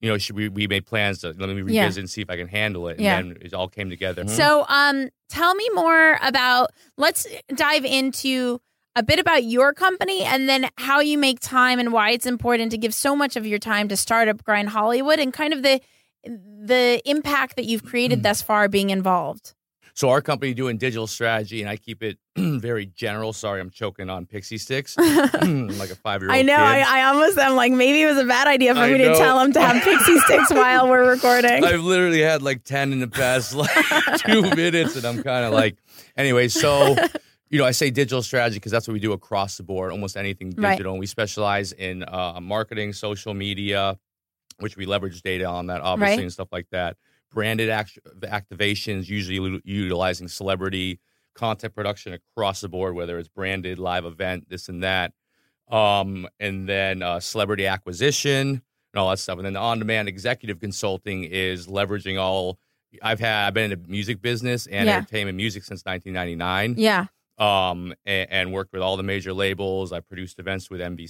you 0.00 0.08
know, 0.10 0.18
she, 0.18 0.32
we, 0.32 0.48
we 0.48 0.66
made 0.66 0.86
plans 0.86 1.18
to 1.20 1.28
let 1.28 1.48
me 1.48 1.62
revisit 1.62 1.74
Yeah. 1.74 2.00
and 2.00 2.08
see 2.10 2.22
if 2.22 2.30
I 2.30 2.36
can 2.36 2.48
handle 2.48 2.88
it. 2.88 2.92
And 2.92 3.00
Yeah. 3.02 3.16
then 3.22 3.36
it 3.40 3.52
all 3.54 3.68
came 3.68 3.90
together. 3.90 4.26
So, 4.28 4.64
um, 4.68 5.10
tell 5.28 5.54
me 5.54 5.68
more 5.74 6.18
about. 6.22 6.70
Let's 6.96 7.26
dive 7.54 7.84
into 7.84 8.60
a 8.96 9.02
bit 9.02 9.18
about 9.18 9.44
your 9.44 9.72
company 9.72 10.22
and 10.22 10.48
then 10.48 10.68
how 10.78 11.00
you 11.00 11.16
make 11.18 11.38
time 11.40 11.78
and 11.78 11.92
why 11.92 12.10
it's 12.10 12.26
important 12.26 12.70
to 12.72 12.78
give 12.78 12.92
so 12.94 13.14
much 13.14 13.36
of 13.36 13.46
your 13.46 13.58
time 13.58 13.88
to 13.88 13.96
Startup 13.96 14.42
Grind 14.42 14.70
Hollywood 14.70 15.18
and 15.20 15.32
kind 15.32 15.52
of 15.52 15.62
the 15.62 15.80
the 16.24 17.00
impact 17.06 17.56
that 17.56 17.64
you've 17.64 17.82
Mm. 17.82 17.88
created 17.88 18.22
thus 18.22 18.42
far 18.42 18.68
being 18.68 18.90
involved. 18.90 19.54
So 19.94 20.08
our 20.10 20.20
company 20.22 20.54
doing 20.54 20.76
digital 20.78 21.06
strategy, 21.06 21.60
and 21.60 21.68
I 21.70 21.76
keep 21.76 22.02
it 22.02 22.18
very 22.36 22.86
general. 22.86 23.32
Sorry, 23.32 23.60
I'm 23.60 23.70
choking 23.70 24.08
on 24.08 24.26
pixie 24.26 24.58
sticks 24.58 24.96
like 24.98 25.90
a 25.90 25.96
five 25.96 26.22
year 26.22 26.30
old. 26.30 26.38
I 26.38 26.42
know. 26.42 26.54
I, 26.56 26.84
I 26.86 27.02
almost 27.04 27.36
am 27.38 27.56
like 27.56 27.72
maybe 27.72 28.02
it 28.02 28.06
was 28.06 28.18
a 28.18 28.24
bad 28.26 28.46
idea 28.48 28.74
for 28.74 28.80
I 28.80 28.92
me 28.92 28.98
to 28.98 29.14
tell 29.16 29.40
him 29.40 29.52
to 29.52 29.60
have 29.60 29.82
pixie 29.82 30.18
sticks 30.20 30.50
while 30.52 30.88
we're 30.88 31.08
recording. 31.10 31.64
I've 31.64 31.80
literally 31.80 32.20
had 32.20 32.42
like 32.42 32.64
10 32.64 32.92
in 32.92 33.00
the 33.00 33.08
past 33.08 33.54
like 33.54 33.70
two 34.18 34.42
minutes, 34.42 34.96
and 34.96 35.04
I'm 35.04 35.22
kind 35.22 35.44
of 35.44 35.52
like, 35.52 35.76
anyway, 36.16 36.48
so, 36.48 36.96
you 37.50 37.58
know, 37.58 37.64
I 37.64 37.72
say 37.72 37.90
digital 37.90 38.22
strategy 38.22 38.56
because 38.56 38.72
that's 38.72 38.86
what 38.86 38.94
we 38.94 39.00
do 39.00 39.12
across 39.12 39.56
the 39.56 39.62
board, 39.64 39.90
almost 39.92 40.16
anything 40.16 40.54
Right. 40.56 40.72
digital. 40.72 40.92
And 40.92 41.00
we 41.00 41.06
specialize 41.06 41.72
in 41.72 42.04
uh, 42.04 42.38
marketing, 42.40 42.92
social 42.92 43.34
media, 43.34 43.98
which 44.60 44.76
we 44.76 44.86
leverage 44.86 45.22
data 45.22 45.46
on 45.46 45.66
that, 45.66 45.80
obviously, 45.80 46.16
Right. 46.18 46.22
and 46.22 46.32
stuff 46.32 46.48
like 46.52 46.66
that. 46.70 46.96
Branded 47.32 47.70
act- 47.70 47.98
activations, 48.22 49.08
usually 49.08 49.60
utilizing 49.64 50.28
celebrity 50.28 50.98
content 51.34 51.74
production 51.74 52.12
across 52.12 52.60
the 52.60 52.68
board, 52.68 52.94
whether 52.94 53.18
it's 53.18 53.28
branded, 53.28 53.78
live 53.78 54.04
event, 54.04 54.48
this 54.48 54.68
and 54.68 54.82
that. 54.82 55.12
Um, 55.68 56.26
and 56.40 56.68
then 56.68 57.02
uh, 57.02 57.20
celebrity 57.20 57.66
acquisition 57.66 58.48
and 58.92 58.98
all 59.00 59.10
that 59.10 59.18
stuff. 59.20 59.38
And 59.38 59.46
then 59.46 59.52
the 59.52 59.60
on-demand 59.60 60.08
executive 60.08 60.58
consulting 60.58 61.22
is 61.24 61.68
leveraging 61.68 62.18
all. 62.20 62.58
I've 63.00 63.20
had 63.20 63.46
I've 63.46 63.54
been 63.54 63.70
in 63.70 63.80
the 63.82 63.88
music 63.88 64.20
business 64.20 64.66
and 64.66 64.88
Yeah. 64.88 64.96
entertainment 64.96 65.36
music 65.36 65.62
since 65.62 65.82
1999. 65.84 66.74
yeah. 66.76 67.06
Um, 67.38 67.94
and, 68.04 68.30
and 68.30 68.52
worked 68.52 68.72
with 68.72 68.82
all 68.82 68.96
the 68.98 69.02
major 69.04 69.32
labels. 69.32 69.92
I 69.92 70.00
produced 70.00 70.38
events 70.40 70.68
with 70.68 70.80
NBC. 70.80 71.08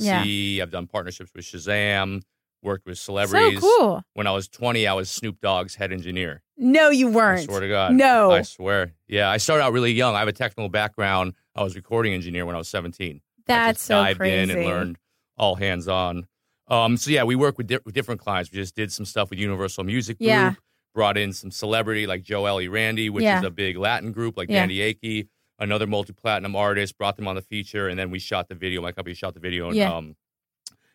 Yeah. 0.57 0.63
I've 0.63 0.71
done 0.71 0.87
partnerships 0.87 1.33
with 1.35 1.45
Shazam, 1.45 2.21
worked 2.63 2.87
with 2.87 2.99
celebrities. 2.99 3.61
So 3.61 3.79
cool. 3.79 4.03
When 4.15 4.27
I 4.27 4.33
was 4.33 4.49
20, 4.49 4.87
I 4.87 4.93
was 4.95 5.11
Snoop 5.11 5.41
Dogg's 5.41 5.75
head 5.75 5.93
engineer. 5.93 6.43
No, 6.57 6.91
you 6.91 7.09
weren't. 7.09 7.41
I 7.41 7.45
swear 7.45 7.61
to 7.61 7.69
God. 7.69 7.93
No. 7.95 8.31
I 8.33 8.43
swear. 8.43 8.93
Yeah, 9.09 9.31
I 9.31 9.39
started 9.39 9.65
out 9.65 9.73
really 9.73 9.93
young. 9.93 10.15
I 10.15 10.19
have 10.21 10.29
a 10.29 10.33
technical 10.33 10.69
background. 10.69 11.35
I 11.55 11.63
was 11.63 11.75
recording 11.77 12.13
engineer 12.13 12.45
when 12.47 12.55
I 12.55 12.59
was 12.59 12.69
17. 12.69 13.17
I 13.17 13.21
That's 13.47 13.83
so 13.83 13.95
dived 13.95 14.19
crazy. 14.21 14.37
in 14.43 14.51
and 14.51 14.65
learned 14.67 14.99
all 15.37 15.55
hands 15.57 15.89
on. 15.89 16.27
Um, 16.69 16.97
so 16.97 17.11
yeah, 17.11 17.25
we 17.25 17.35
work 17.35 17.59
with, 17.59 17.67
di- 17.67 17.79
with 17.85 17.95
different 17.95 18.21
clients. 18.21 18.53
We 18.53 18.57
just 18.57 18.77
did 18.77 18.93
some 18.93 19.05
stuff 19.07 19.31
with 19.31 19.39
Universal 19.39 19.85
Music 19.85 20.19
Group. 20.19 20.29
Yeah. 20.29 20.55
Brought 20.95 21.17
in 21.17 21.33
some 21.33 21.51
celebrity 21.51 22.07
like 22.07 22.23
Joel 22.23 22.61
E. 22.61 22.69
Randy, 22.69 23.11
which 23.11 23.25
Yeah. 23.25 23.39
is 23.39 23.45
a 23.45 23.51
big 23.51 23.77
Latin 23.77 24.13
group 24.13 24.37
like 24.37 24.49
Yeah. 24.51 24.61
Daddy 24.63 24.75
Yankee, 24.75 25.29
another 25.59 25.87
multi-platinum 25.87 26.55
artist. 26.55 26.97
Brought 26.99 27.17
them 27.17 27.27
on 27.27 27.37
the 27.37 27.43
feature, 27.43 27.89
and 27.89 27.99
then 27.99 28.11
we 28.11 28.19
shot 28.19 28.49
the 28.49 28.55
video. 28.55 28.83
My 28.83 28.93
company 28.93 29.15
shot 29.15 29.35
the 29.35 29.41
video 29.41 29.71
in 29.71 29.77
Yeah. 29.77 29.93
um, 29.97 30.17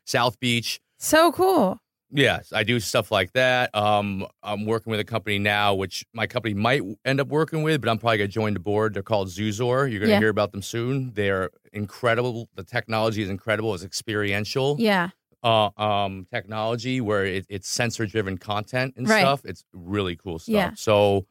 South 0.05 0.39
Beach. 0.39 0.79
So 0.97 1.31
cool. 1.31 1.79
Yes, 2.11 2.53
I 2.53 2.63
do 2.63 2.79
stuff 2.79 3.11
like 3.11 3.33
that. 3.33 3.75
Um, 3.75 4.25
I'm 4.43 4.65
working 4.65 4.91
with 4.91 4.99
a 4.99 5.03
company 5.03 5.39
now, 5.39 5.73
which 5.73 6.05
my 6.13 6.27
company 6.27 6.53
might 6.53 6.81
end 7.03 7.19
up 7.19 7.27
working 7.27 7.63
with, 7.63 7.81
but 7.81 7.89
I'm 7.89 7.97
probably 7.97 8.19
going 8.19 8.29
to 8.29 8.33
join 8.33 8.53
the 8.53 8.59
board. 8.59 8.93
They're 8.93 9.03
called 9.03 9.27
Zuzor. 9.27 9.89
You're 9.91 9.99
going 9.99 10.09
to 10.09 10.09
Yeah. 10.09 10.19
hear 10.19 10.29
about 10.29 10.51
them 10.51 10.61
soon. 10.61 11.11
They're 11.13 11.49
incredible. 11.73 12.47
The 12.55 12.63
technology 12.63 13.21
is 13.23 13.29
incredible. 13.29 13.73
It's 13.73 13.83
experiential 13.83 14.77
Yeah. 14.79 15.09
uh, 15.43 15.71
um, 15.77 16.25
technology 16.31 17.01
where 17.01 17.25
it, 17.25 17.45
it's 17.49 17.67
sensor 17.67 18.05
driven 18.05 18.37
content 18.37 18.93
and 18.97 19.09
Right. 19.09 19.19
stuff. 19.21 19.41
It's 19.43 19.65
really 19.73 20.15
cool 20.15 20.39
stuff. 20.39 20.53
Yeah. 20.53 20.71
So, 20.75 21.25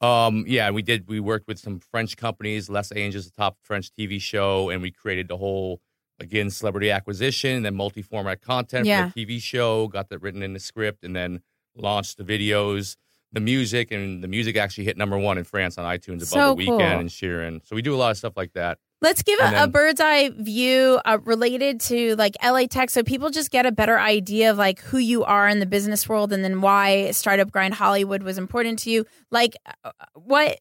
um, 0.00 0.44
yeah, 0.46 0.70
we 0.70 0.80
did. 0.82 1.06
We 1.08 1.20
worked 1.20 1.48
with 1.48 1.58
some 1.58 1.80
French 1.80 2.16
companies. 2.16 2.70
Les 2.70 2.90
Angeles, 2.92 3.26
the 3.26 3.32
top 3.32 3.58
French 3.62 3.90
TV 3.92 4.18
show, 4.20 4.70
and 4.70 4.80
we 4.80 4.90
created 4.90 5.28
the 5.28 5.36
whole 5.36 5.80
again 6.20 6.50
celebrity 6.50 6.90
acquisition, 6.90 7.62
then 7.62 7.74
multi 7.74 8.02
format 8.02 8.40
content 8.40 8.86
Yeah. 8.86 9.08
for 9.08 9.14
the 9.14 9.26
TV 9.26 9.40
show. 9.40 9.88
Got 9.88 10.08
that 10.10 10.18
written 10.20 10.42
in 10.42 10.52
the 10.52 10.60
script, 10.60 11.04
and 11.04 11.14
then 11.14 11.40
launched 11.76 12.18
the 12.18 12.24
videos. 12.24 12.96
The 13.32 13.40
music 13.40 13.90
and 13.90 14.22
the 14.22 14.28
music 14.28 14.56
actually 14.56 14.84
hit 14.84 14.96
number 14.96 15.18
one 15.18 15.38
in 15.38 15.44
France 15.44 15.76
on 15.76 15.84
iTunes 15.84 16.18
above 16.18 16.28
So 16.28 16.54
the 16.54 16.62
Weeknd 16.62 16.66
cool. 16.68 16.80
and 16.80 17.08
Sheeran. 17.10 17.60
So 17.66 17.74
we 17.74 17.82
do 17.82 17.92
a 17.92 17.96
lot 17.96 18.12
of 18.12 18.16
stuff 18.16 18.34
like 18.36 18.52
that. 18.52 18.78
Let's 19.00 19.22
give 19.22 19.40
a, 19.40 19.42
And 19.42 19.56
a 19.56 19.66
bird's 19.66 20.00
eye 20.00 20.30
view 20.30 21.00
uh, 21.04 21.18
related 21.24 21.80
to 21.82 22.14
like 22.14 22.36
LA 22.42 22.66
Tech 22.66 22.90
so 22.90 23.02
people 23.02 23.30
just 23.30 23.50
get 23.50 23.66
a 23.66 23.72
better 23.72 23.98
idea 23.98 24.52
of 24.52 24.56
like 24.56 24.78
who 24.80 24.98
you 24.98 25.24
are 25.24 25.48
in 25.48 25.58
the 25.58 25.66
business 25.66 26.08
world 26.08 26.32
and 26.32 26.44
then 26.44 26.60
why 26.60 27.10
Startup 27.10 27.50
Grind 27.50 27.74
Hollywood 27.74 28.22
was 28.22 28.38
important 28.38 28.78
to 28.80 28.90
you. 28.90 29.04
Like, 29.32 29.56
uh, 29.84 29.90
what, 30.14 30.60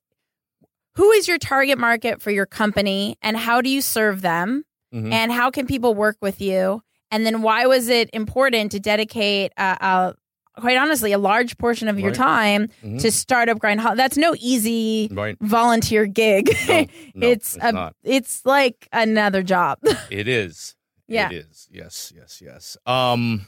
who 0.95 1.11
is 1.11 1.27
your 1.27 1.37
target 1.37 1.77
market 1.77 2.21
for 2.23 2.31
your 2.31 2.47
company 2.47 3.17
and 3.21 3.37
how 3.37 3.61
do 3.61 3.69
you 3.69 3.81
serve 3.81 4.21
them? 4.21 4.65
Mhm. 4.93 5.11
And 5.11 5.31
how 5.31 5.49
can 5.51 5.65
people 5.65 5.95
work 5.95 6.17
with 6.21 6.39
you? 6.41 6.81
And 7.11 7.25
then 7.25 7.41
why 7.41 7.65
was 7.65 7.89
it 7.89 8.09
important 8.13 8.71
to 8.73 8.79
dedicate, 8.79 9.51
uh, 9.57 9.75
uh, 9.81 10.13
quite 10.59 10.77
honestly, 10.77 11.11
a 11.11 11.17
large 11.17 11.57
portion 11.57 11.87
of 11.87 11.99
your 11.99 12.09
Right. 12.09 12.15
time 12.17 12.69
Mhm. 12.83 13.01
to 13.01 13.11
Startup 13.11 13.57
Grind? 13.59 13.79
That's 13.95 14.17
no 14.17 14.35
easy 14.39 15.09
Right? 15.11 15.35
volunteer 15.41 16.05
gig. 16.05 16.49
No, 16.67 16.85
no, 17.15 17.27
it's 17.29 17.55
it's 17.55 17.63
a, 17.65 17.71
not. 17.71 17.95
it's 18.03 18.45
like 18.45 18.87
another 18.91 19.41
job. 19.43 19.79
It 20.11 20.27
is. 20.27 20.75
Yeah. 21.07 21.29
It 21.29 21.33
is. 21.45 21.67
Yes, 21.71 22.11
yes, 22.15 22.41
yes. 22.43 22.77
Um 22.85 23.47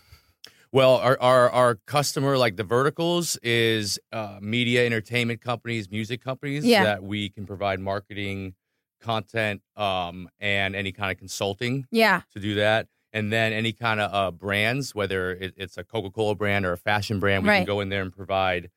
well, 0.72 0.98
our 0.98 1.18
our 1.22 1.50
our 1.52 1.76
customer 1.86 2.38
like 2.38 2.58
the 2.58 2.64
verticals 2.64 3.38
is 3.44 3.98
uh 4.12 4.40
media 4.42 4.86
entertainment 4.86 5.42
companies, 5.42 5.90
music 5.90 6.22
companies 6.24 6.66
Yeah. 6.66 6.84
that 6.84 7.04
we 7.04 7.30
can 7.30 7.46
provide 7.46 7.80
marketing, 7.80 8.56
content 9.02 9.62
um 9.76 10.30
and 10.40 10.76
any 10.76 10.92
kind 10.92 11.12
of 11.12 11.18
consulting 11.18 11.86
yeah. 11.92 12.22
to 12.34 12.40
do 12.40 12.56
that. 12.56 12.88
And 13.14 13.32
then 13.32 13.54
any 13.54 13.72
kind 13.72 14.02
of 14.02 14.14
uh, 14.14 14.32
brands, 14.32 14.94
whether 14.94 15.32
it, 15.32 15.54
it's 15.56 15.78
a 15.78 15.86
Coca 15.86 16.10
Cola 16.10 16.36
brand 16.36 16.66
or 16.66 16.74
a 16.74 16.78
fashion 16.78 17.20
brand, 17.22 17.44
we 17.44 17.50
Right. 17.50 17.58
can 17.60 17.66
go 17.66 17.80
in 17.80 17.88
there 17.88 18.02
and 18.02 18.12
provide, 18.12 18.70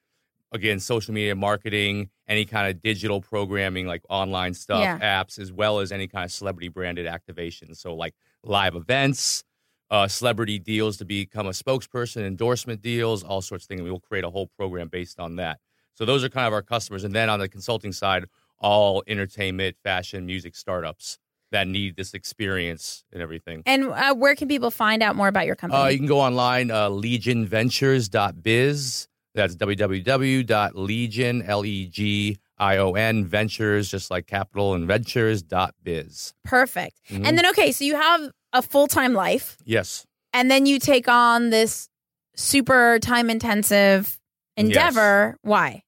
again, 0.53 0.79
social 0.79 1.13
media 1.13 1.35
marketing, 1.35 2.11
any 2.29 2.45
kind 2.45 2.69
of 2.71 2.81
digital 2.81 3.21
programming 3.21 3.87
like 3.89 4.03
online 4.09 4.55
stuff, 4.55 4.81
Yeah. 4.81 4.99
apps, 5.01 5.41
as 5.41 5.51
well 5.51 5.81
as 5.81 5.91
any 5.91 6.07
kind 6.07 6.25
of 6.25 6.31
celebrity 6.31 6.69
branded 6.69 7.05
activation. 7.07 7.75
So, 7.75 7.97
like 7.97 8.15
live 8.45 8.77
events, 8.77 9.43
uh, 9.91 10.07
celebrity 10.07 10.61
deals 10.61 10.99
to 10.99 11.05
become 11.05 11.47
a 11.49 11.51
spokesperson, 11.51 12.25
endorsement 12.25 12.81
deals, 12.81 13.25
all 13.25 13.41
sorts 13.43 13.65
of 13.65 13.69
things. 13.69 13.83
We 13.83 13.91
will 13.91 13.99
create 13.99 14.23
a 14.25 14.31
whole 14.31 14.47
program 14.47 14.87
based 14.89 15.19
on 15.19 15.35
that. 15.37 15.59
So, 15.95 16.05
those 16.05 16.23
are 16.23 16.29
kind 16.29 16.47
of 16.47 16.53
our 16.53 16.63
customers. 16.63 17.03
And 17.03 17.13
then 17.13 17.29
on 17.29 17.41
the 17.41 17.49
consulting 17.49 17.91
side, 17.93 18.27
all 18.61 19.03
entertainment, 19.07 19.77
fashion, 19.83 20.27
music 20.27 20.55
startups 20.57 21.19
that 21.51 21.67
need 21.67 21.97
this 21.97 22.13
experience 22.15 23.05
and 23.13 23.23
everything. 23.23 23.63
And 23.65 23.87
uh, 23.89 24.15
where 24.15 24.35
can 24.35 24.49
people 24.49 24.71
find 24.71 25.03
out 25.03 25.17
more 25.17 25.29
about 25.29 25.47
your 25.47 25.57
company? 25.57 25.83
Uh, 25.83 25.87
you 25.89 25.97
can 25.99 26.07
go 26.07 26.21
online, 26.21 26.71
uh, 26.71 26.91
legionventures.biz. 26.91 29.09
That's 29.35 29.57
www.legion, 29.57 31.43
L 31.43 31.65
E 31.65 31.87
G 31.87 32.39
I 32.59 32.77
O 32.79 32.93
N, 32.95 33.25
ventures, 33.25 33.91
just 33.91 34.11
like 34.11 34.27
capital 34.27 34.75
and 34.75 34.87
ventures.biz. 34.87 36.35
Perfect. 36.45 37.01
Mhm. 37.11 37.27
And 37.27 37.39
then, 37.39 37.47
okay, 37.51 37.73
so 37.73 37.85
you 37.85 37.95
have 37.95 38.31
a 38.53 38.63
full 38.63 38.89
time 38.89 39.13
life, 39.15 39.57
Yes. 39.65 40.07
and 40.33 40.51
then 40.51 40.67
you 40.67 40.79
take 40.79 41.09
on 41.09 41.51
this 41.51 41.89
super 42.35 42.99
time 43.01 43.31
intensive 43.31 44.19
endeavor. 44.57 45.37
Why? 45.43 45.83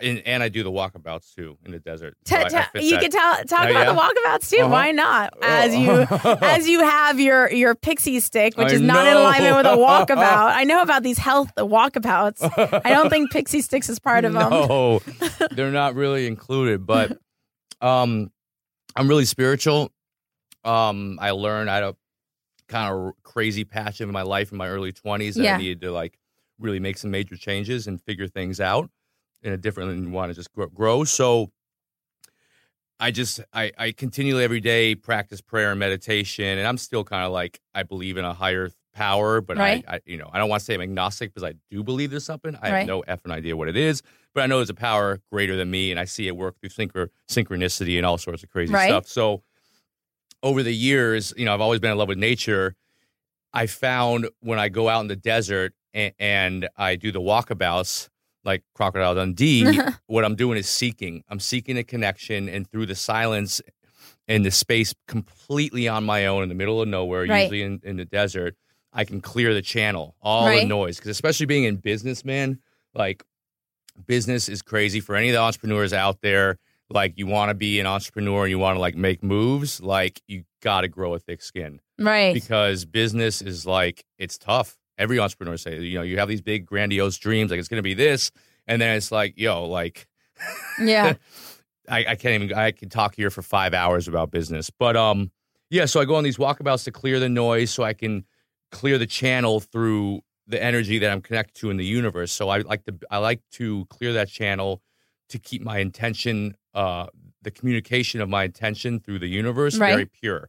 And, 0.00 0.18
and 0.26 0.42
I 0.42 0.48
do 0.48 0.64
the 0.64 0.72
walkabouts 0.72 1.34
too 1.36 1.56
in 1.64 1.70
the 1.70 1.78
desert. 1.78 2.16
Ta- 2.24 2.48
So 2.48 2.56
I- 2.58 2.66
I 2.74 2.78
you 2.80 2.90
that. 2.92 3.00
can 3.00 3.10
tell, 3.12 3.34
talk 3.44 3.60
Oh, 3.66 3.70
about 3.70 3.86
yeah? 3.86 3.92
the 3.92 4.00
walkabouts 4.00 4.50
too. 4.50 4.56
Uh-huh. 4.62 4.68
Why 4.72 4.90
not? 4.90 5.34
As 5.40 5.72
you 5.74 5.90
as 6.42 6.68
you 6.68 6.80
have 6.80 7.20
your 7.20 7.48
your 7.52 7.76
pixie 7.76 8.18
stick, 8.18 8.56
which 8.56 8.72
I 8.72 8.74
is 8.74 8.80
not 8.80 9.06
in 9.06 9.16
alignment 9.16 9.56
with 9.56 9.66
a 9.66 9.68
walkabout. 9.76 10.16
I 10.52 10.64
know 10.64 10.82
about 10.82 11.04
these 11.04 11.18
health 11.18 11.52
walkabouts. 11.56 12.42
I 12.84 12.90
don't 12.90 13.08
think 13.08 13.30
pixie 13.30 13.60
sticks 13.60 13.88
is 13.88 14.00
part 14.00 14.24
of 14.24 14.32
them. 14.34 14.50
no, 14.50 15.00
they're 15.52 15.70
not 15.70 15.94
really 15.94 16.26
included. 16.26 16.84
But 16.86 17.16
um, 17.80 18.32
I'm 18.96 19.06
really 19.08 19.26
spiritual. 19.26 19.92
Um, 20.64 21.18
I 21.20 21.30
learned 21.30 21.70
I 21.70 21.74
had 21.76 21.84
a 21.84 21.96
kind 22.68 22.92
of 22.92 23.12
crazy 23.22 23.64
passion 23.64 24.08
in 24.08 24.12
my 24.12 24.22
life 24.22 24.50
in 24.50 24.58
my 24.58 24.68
early 24.68 24.92
20s 24.92 25.34
that 25.34 25.42
Yeah. 25.42 25.54
I 25.54 25.58
needed 25.58 25.82
to 25.82 25.92
like 25.92 26.18
really 26.58 26.80
make 26.80 26.96
some 26.98 27.10
major 27.12 27.36
changes 27.36 27.86
and 27.86 28.00
figure 28.02 28.26
things 28.26 28.60
out 28.60 28.90
in 29.44 29.52
a 29.52 29.56
different 29.56 29.90
and 29.90 30.12
want 30.12 30.30
to 30.30 30.34
just 30.34 30.52
grow, 30.52 30.66
grow. 30.66 31.04
So 31.04 31.52
I 32.98 33.10
just 33.10 33.40
I, 33.52 33.70
I 33.78 33.92
continually 33.92 34.42
every 34.44 34.60
day 34.60 34.94
practice 34.94 35.40
prayer 35.40 35.70
and 35.70 35.78
meditation, 35.78 36.44
and 36.58 36.66
I'm 36.66 36.78
still 36.78 37.04
kind 37.04 37.24
of 37.24 37.30
like 37.32 37.60
I 37.74 37.82
believe 37.82 38.16
in 38.16 38.24
a 38.24 38.32
higher 38.34 38.70
power, 38.94 39.40
but 39.40 39.56
Right. 39.58 39.84
I, 39.86 39.96
I 39.96 40.00
you 40.06 40.16
know 40.16 40.30
I 40.32 40.38
don't 40.38 40.48
want 40.48 40.60
to 40.60 40.64
say 40.64 40.74
I'm 40.74 40.80
agnostic 40.80 41.32
because 41.34 41.48
I 41.48 41.54
do 41.70 41.82
believe 41.82 42.10
there's 42.10 42.24
something. 42.24 42.56
I 42.56 42.70
Right. 42.70 42.78
have 42.78 42.86
no 42.86 43.02
effing 43.02 43.30
idea 43.32 43.56
what 43.56 43.68
it 43.68 43.76
is, 43.76 44.02
but 44.34 44.42
I 44.42 44.46
know 44.46 44.56
there's 44.58 44.70
a 44.70 44.74
power 44.74 45.20
greater 45.30 45.56
than 45.56 45.70
me, 45.70 45.90
and 45.90 46.00
I 46.00 46.04
see 46.04 46.26
it 46.28 46.36
work 46.36 46.58
through 46.60 46.70
synchro- 46.70 47.08
synchronicity 47.28 47.96
and 47.96 48.06
all 48.06 48.16
sorts 48.18 48.42
of 48.42 48.50
crazy 48.50 48.72
Right. 48.72 48.84
stuff. 48.88 49.06
So 49.08 49.42
over 50.42 50.62
the 50.62 50.74
years, 50.74 51.34
you 51.36 51.44
know, 51.44 51.52
I've 51.54 51.60
always 51.60 51.80
been 51.80 51.90
in 51.90 51.98
love 51.98 52.08
with 52.08 52.18
nature. 52.18 52.76
I 53.52 53.66
found 53.66 54.28
when 54.40 54.58
I 54.58 54.68
go 54.68 54.88
out 54.88 55.00
in 55.00 55.08
the 55.08 55.16
desert 55.16 55.74
and, 55.92 56.12
and 56.18 56.68
I 56.76 56.96
do 56.96 57.12
the 57.12 57.20
walkabouts, 57.20 58.08
like 58.44 58.62
Crocodile 58.74 59.14
Dundee, 59.14 59.78
what 60.06 60.24
I'm 60.24 60.34
doing 60.36 60.58
is 60.58 60.68
seeking. 60.68 61.22
I'm 61.28 61.40
seeking 61.40 61.76
a 61.78 61.84
connection, 61.84 62.48
and 62.48 62.70
through 62.70 62.86
the 62.86 62.94
silence 62.94 63.60
and 64.28 64.44
the 64.44 64.50
space 64.50 64.94
completely 65.08 65.86
on 65.88 66.04
my 66.04 66.26
own 66.26 66.42
in 66.42 66.48
the 66.48 66.54
middle 66.54 66.80
of 66.80 66.88
nowhere, 66.88 67.26
Right. 67.26 67.42
usually 67.42 67.62
in, 67.62 67.80
in 67.84 67.96
the 67.96 68.04
desert, 68.04 68.54
I 68.92 69.04
can 69.04 69.20
clear 69.20 69.52
the 69.54 69.62
channel, 69.62 70.14
all 70.22 70.46
the 70.46 70.64
noise. 70.66 70.96
Because 70.96 71.10
especially 71.10 71.46
being 71.46 71.64
in 71.64 71.76
business, 71.76 72.24
man, 72.24 72.58
like 72.94 73.22
business 74.06 74.48
is 74.48 74.62
crazy 74.62 75.00
for 75.00 75.14
any 75.16 75.28
of 75.28 75.34
the 75.34 75.40
entrepreneurs 75.40 75.92
out 75.92 76.20
there. 76.20 76.58
Like 76.90 77.14
you 77.16 77.26
want 77.26 77.48
to 77.50 77.54
be 77.54 77.80
an 77.80 77.86
entrepreneur 77.86 78.42
and 78.44 78.50
you 78.50 78.58
want 78.58 78.76
to 78.76 78.80
like 78.80 78.94
make 78.94 79.22
moves, 79.22 79.80
like 79.80 80.20
you 80.26 80.44
got 80.62 80.82
to 80.82 80.88
grow 80.88 81.14
a 81.14 81.18
thick 81.18 81.42
skin 81.42 81.80
Right. 81.98 82.34
because 82.34 82.84
business 82.84 83.40
is 83.42 83.66
like 83.66 84.04
it's 84.18 84.38
tough. 84.38 84.76
Every 84.98 85.18
entrepreneur 85.18 85.56
say, 85.56 85.80
you 85.80 85.98
know, 85.98 86.02
you 86.02 86.18
have 86.18 86.28
these 86.28 86.42
big 86.42 86.66
grandiose 86.66 87.18
dreams, 87.18 87.50
like 87.50 87.58
it's 87.58 87.68
going 87.68 87.78
to 87.78 87.82
be 87.82 87.94
this, 87.94 88.30
and 88.66 88.80
then 88.80 88.96
it's 88.96 89.10
like, 89.10 89.34
yo, 89.36 89.64
like 89.64 90.06
Yeah. 90.78 91.14
I, 91.88 91.98
I 92.08 92.14
can't 92.16 92.42
even. 92.42 92.56
I 92.56 92.70
can 92.70 92.88
talk 92.88 93.14
here 93.14 93.28
for 93.30 93.42
five 93.42 93.74
hours 93.74 94.08
about 94.08 94.30
business, 94.30 94.70
but 94.70 94.96
um, 94.96 95.30
yeah. 95.68 95.84
So 95.84 96.00
I 96.00 96.06
go 96.06 96.14
on 96.14 96.24
these 96.24 96.38
walkabouts 96.38 96.84
to 96.84 96.90
clear 96.90 97.20
the 97.20 97.28
noise, 97.28 97.70
so 97.70 97.82
I 97.82 97.92
can 97.92 98.24
clear 98.72 98.96
the 98.96 99.06
channel 99.06 99.60
through 99.60 100.20
the 100.46 100.62
energy 100.62 100.98
that 100.98 101.10
I'm 101.10 101.20
connected 101.20 101.54
to 101.60 101.70
in 101.70 101.76
the 101.76 101.84
universe. 101.84 102.32
So 102.32 102.48
I 102.48 102.58
like 102.58 102.84
to 102.84 102.94
I 103.10 103.18
like 103.18 103.42
to 103.52 103.84
clear 103.90 104.14
that 104.14 104.28
channel 104.28 104.82
to 105.28 105.38
keep 105.38 105.62
my 105.62 105.78
intention, 105.78 106.56
uh, 106.74 107.06
the 107.42 107.50
communication 107.50 108.20
of 108.20 108.28
my 108.28 108.44
intention 108.44 109.00
through 109.00 109.18
the 109.18 109.28
universe 109.28 109.76
Right. 109.78 109.90
very 109.90 110.06
pure. 110.06 110.48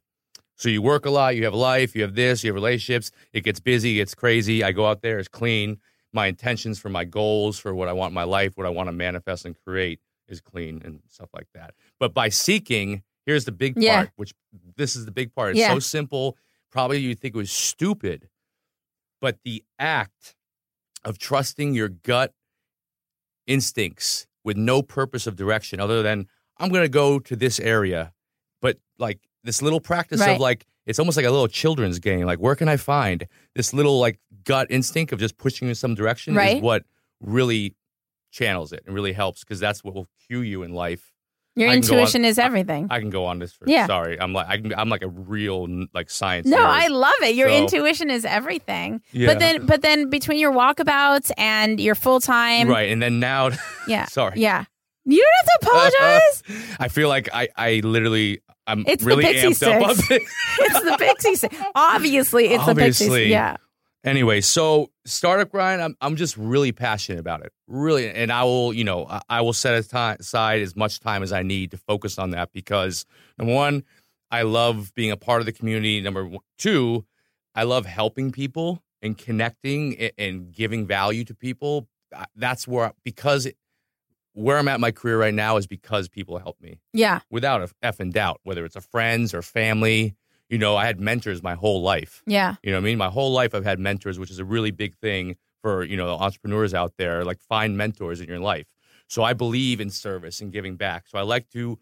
So 0.57 0.69
you 0.69 0.81
work 0.81 1.05
a 1.05 1.09
lot, 1.09 1.35
you 1.35 1.43
have 1.43 1.53
life, 1.53 1.95
you 1.95 2.01
have 2.01 2.15
this, 2.15 2.43
you 2.43 2.49
have 2.49 2.55
relationships. 2.55 3.11
It 3.33 3.41
gets 3.41 3.59
busy, 3.59 3.99
it's 3.99 4.15
crazy. 4.15 4.63
I 4.63 4.71
go 4.71 4.85
out 4.87 5.01
there, 5.01 5.19
it's 5.19 5.27
clean. 5.27 5.79
My 6.13 6.27
intentions 6.27 6.79
for 6.79 6.87
my 6.89 7.03
goals, 7.03 7.59
for 7.59 7.75
what 7.75 7.89
I 7.89 7.93
want 7.93 8.11
in 8.11 8.15
my 8.15 8.23
life, 8.23 8.53
what 8.55 8.65
I 8.65 8.69
want 8.69 8.87
to 8.87 8.93
manifest 8.93 9.43
and 9.45 9.55
create 9.65 9.99
is 10.29 10.39
clean 10.39 10.81
and 10.85 11.01
stuff 11.09 11.29
like 11.33 11.47
that. 11.53 11.73
But 11.99 12.13
by 12.13 12.29
seeking, 12.29 13.03
here's 13.25 13.43
the 13.45 13.51
big 13.51 13.73
Yeah. 13.75 13.95
part, 13.97 14.11
which 14.15 14.33
this 14.77 14.95
is 14.95 15.05
the 15.05 15.11
big 15.11 15.33
part. 15.35 15.51
It's 15.51 15.59
Yeah. 15.59 15.73
so 15.73 15.79
simple. 15.79 16.37
Probably 16.71 16.99
you 16.99 17.15
think 17.15 17.35
it 17.35 17.37
was 17.37 17.51
stupid, 17.51 18.29
but 19.19 19.39
the 19.43 19.63
act 19.77 20.35
of 21.03 21.17
trusting 21.17 21.73
your 21.73 21.89
gut 21.89 22.33
instincts 23.45 24.25
with 24.43 24.57
no 24.57 24.81
purpose 24.81 25.27
of 25.27 25.35
direction 25.35 25.79
other 25.79 26.01
than 26.01 26.27
I'm 26.57 26.69
going 26.69 26.83
to 26.83 26.89
go 26.89 27.19
to 27.19 27.35
this 27.35 27.59
area, 27.59 28.13
but 28.61 28.77
like 28.97 29.19
this 29.45 29.61
little 29.61 29.79
practice 29.79 30.19
Right. 30.19 30.31
of 30.31 30.39
like 30.39 30.65
it's 30.85 30.99
almost 30.99 31.15
like 31.17 31.25
a 31.25 31.31
little 31.31 31.47
children's 31.47 31.99
game. 31.99 32.25
Like 32.25 32.39
where 32.39 32.55
can 32.55 32.67
I 32.67 32.77
find 32.77 33.25
this 33.55 33.73
little 33.73 33.99
like 33.99 34.19
gut 34.43 34.67
instinct 34.69 35.13
of 35.13 35.19
just 35.19 35.37
pushing 35.37 35.67
in 35.69 35.75
some 35.75 35.95
direction 35.95 36.35
Right. 36.35 36.57
is 36.57 36.61
what 36.61 36.83
really 37.21 37.75
channels 38.31 38.73
it 38.73 38.83
and 38.85 38.93
really 38.93 39.13
helps 39.13 39.43
because 39.43 39.59
that's 39.59 39.83
what 39.83 39.93
will 39.95 40.07
cue 40.27 40.41
you 40.41 40.63
in 40.63 40.73
life. 40.73 41.11
Your 41.57 41.69
I 41.69 41.75
can 41.79 41.83
on- 41.85 41.89
intuition 41.89 42.25
is 42.25 42.37
everything. 42.37 42.87
I 42.89 42.99
can 42.99 43.09
go 43.09 43.23
on 43.25 43.39
this 43.39 43.53
for 43.53 43.63
Yeah. 43.67 43.87
sorry. 43.87 44.19
I'm 44.19 44.33
like 44.33 44.47
I 44.47 44.57
can, 44.57 44.73
I'm 44.75 44.89
like 44.89 45.03
a 45.03 45.07
real 45.07 45.67
like 45.93 46.09
science. 46.09 46.45
no, 46.47 46.57
nerd. 46.57 46.65
I 46.65 46.87
love 46.87 47.13
it. 47.23 47.33
Your 47.35 47.47
So- 47.47 47.55
intuition 47.55 48.09
is 48.11 48.25
everything. 48.25 49.01
Yeah. 49.13 49.27
But 49.27 49.39
then, 49.39 49.65
but 49.65 49.81
then 49.81 50.09
between 50.09 50.37
your 50.39 50.51
walkabouts 50.51 51.31
and 51.37 51.79
your 51.79 51.95
full 51.95 52.19
time, 52.19 52.67
right, 52.67 52.91
and 52.91 53.01
then 53.01 53.19
now, 53.21 53.51
Yeah, 53.87 54.05
sorry. 54.07 54.33
yeah. 54.41 54.65
You 55.05 55.23
don't 55.23 55.33
have 55.37 55.59
to 55.61 55.67
apologize. 56.01 56.77
I 56.79 56.87
feel 56.89 57.07
like 57.07 57.29
I, 57.33 57.47
I 57.55 57.81
literally, 57.83 58.41
I'm 58.67 58.83
It's 58.87 59.03
the 59.03 59.07
really 59.07 59.23
pixie 59.23 59.47
amped 59.65 59.81
up 59.81 59.89
on 59.89 59.95
it. 60.09 60.21
it's 60.59 60.81
the 60.81 60.95
pixie. 60.97 61.35
stick. 61.35 61.55
Obviously, 61.75 62.47
it's 62.47 62.65
the 62.65 62.75
pixie. 62.75 63.05
Obviously. 63.05 63.29
Yeah. 63.29 63.57
anyway, 64.03 64.41
so 64.41 64.89
startup 65.05 65.51
grind, 65.51 65.81
I'm, 65.81 65.95
I'm 66.01 66.15
just 66.15 66.35
really 66.37 66.71
passionate 66.71 67.19
about 67.19 67.45
it. 67.45 67.51
Really. 67.67 68.09
And 68.09 68.31
I 68.31 68.43
will, 68.43 68.73
you 68.73 68.83
know, 68.83 69.05
I, 69.07 69.21
I 69.29 69.41
will 69.41 69.53
set 69.53 69.75
aside 69.75 70.61
as 70.61 70.75
much 70.75 70.99
time 70.99 71.21
as 71.23 71.31
I 71.31 71.43
need 71.43 71.71
to 71.71 71.77
focus 71.77 72.17
on 72.17 72.31
that 72.31 72.51
because 72.53 73.05
number 73.37 73.53
one, 73.53 73.83
I 74.31 74.41
love 74.41 74.93
being 74.95 75.11
a 75.11 75.17
part 75.17 75.39
of 75.41 75.45
the 75.45 75.51
community. 75.53 76.01
Number 76.01 76.29
two, 76.57 77.05
I 77.53 77.63
love 77.63 77.85
helping 77.85 78.31
people 78.31 78.81
and 79.01 79.17
connecting 79.17 79.93
a- 79.99 80.11
and 80.19 80.51
giving 80.51 80.87
value 80.87 81.23
to 81.25 81.35
people. 81.35 81.87
That's 82.35 82.67
where, 82.67 82.93
because 83.03 83.47
where 84.35 84.57
I'm 84.57 84.67
at 84.67 84.75
in 84.75 84.81
my 84.81 84.91
career 84.91 85.19
right 85.19 85.33
now 85.33 85.57
is 85.57 85.65
because 85.65 86.07
people 86.07 86.37
help 86.37 86.59
me. 86.61 86.79
Yeah. 86.93 87.19
without 87.31 87.61
a 87.61 87.69
effing 87.83 88.11
doubt, 88.13 88.39
whether 88.43 88.63
it's 88.65 88.75
a 88.75 88.81
friends 88.81 89.33
or 89.33 89.41
family. 89.41 90.15
You 90.49 90.59
know, 90.59 90.75
I 90.75 90.85
had 90.85 90.99
mentors 90.99 91.41
my 91.41 91.55
whole 91.55 91.81
life. 91.81 92.21
Yeah. 92.27 92.55
You 92.61 92.71
know 92.71 92.77
what 92.77 92.83
I 92.83 92.85
mean? 92.85 92.97
My 92.99 93.09
whole 93.09 93.31
life 93.31 93.55
I've 93.55 93.63
had 93.65 93.79
mentors, 93.79 94.19
which 94.19 94.29
is 94.29 94.37
a 94.37 94.45
really 94.45 94.69
big 94.71 94.95
thing 94.95 95.37
for, 95.63 95.83
you 95.83 95.97
know, 95.97 96.09
entrepreneurs 96.09 96.73
out 96.75 96.93
there. 96.97 97.25
Like 97.25 97.39
find 97.39 97.75
mentors 97.75 98.21
in 98.21 98.27
your 98.27 98.39
life. 98.39 98.67
So 99.07 99.23
I 99.23 99.33
believe 99.33 99.79
in 99.81 99.89
service 99.89 100.41
and 100.41 100.51
giving 100.51 100.75
back. 100.75 101.07
So 101.07 101.17
I 101.17 101.23
like 101.23 101.49
to 101.51 101.79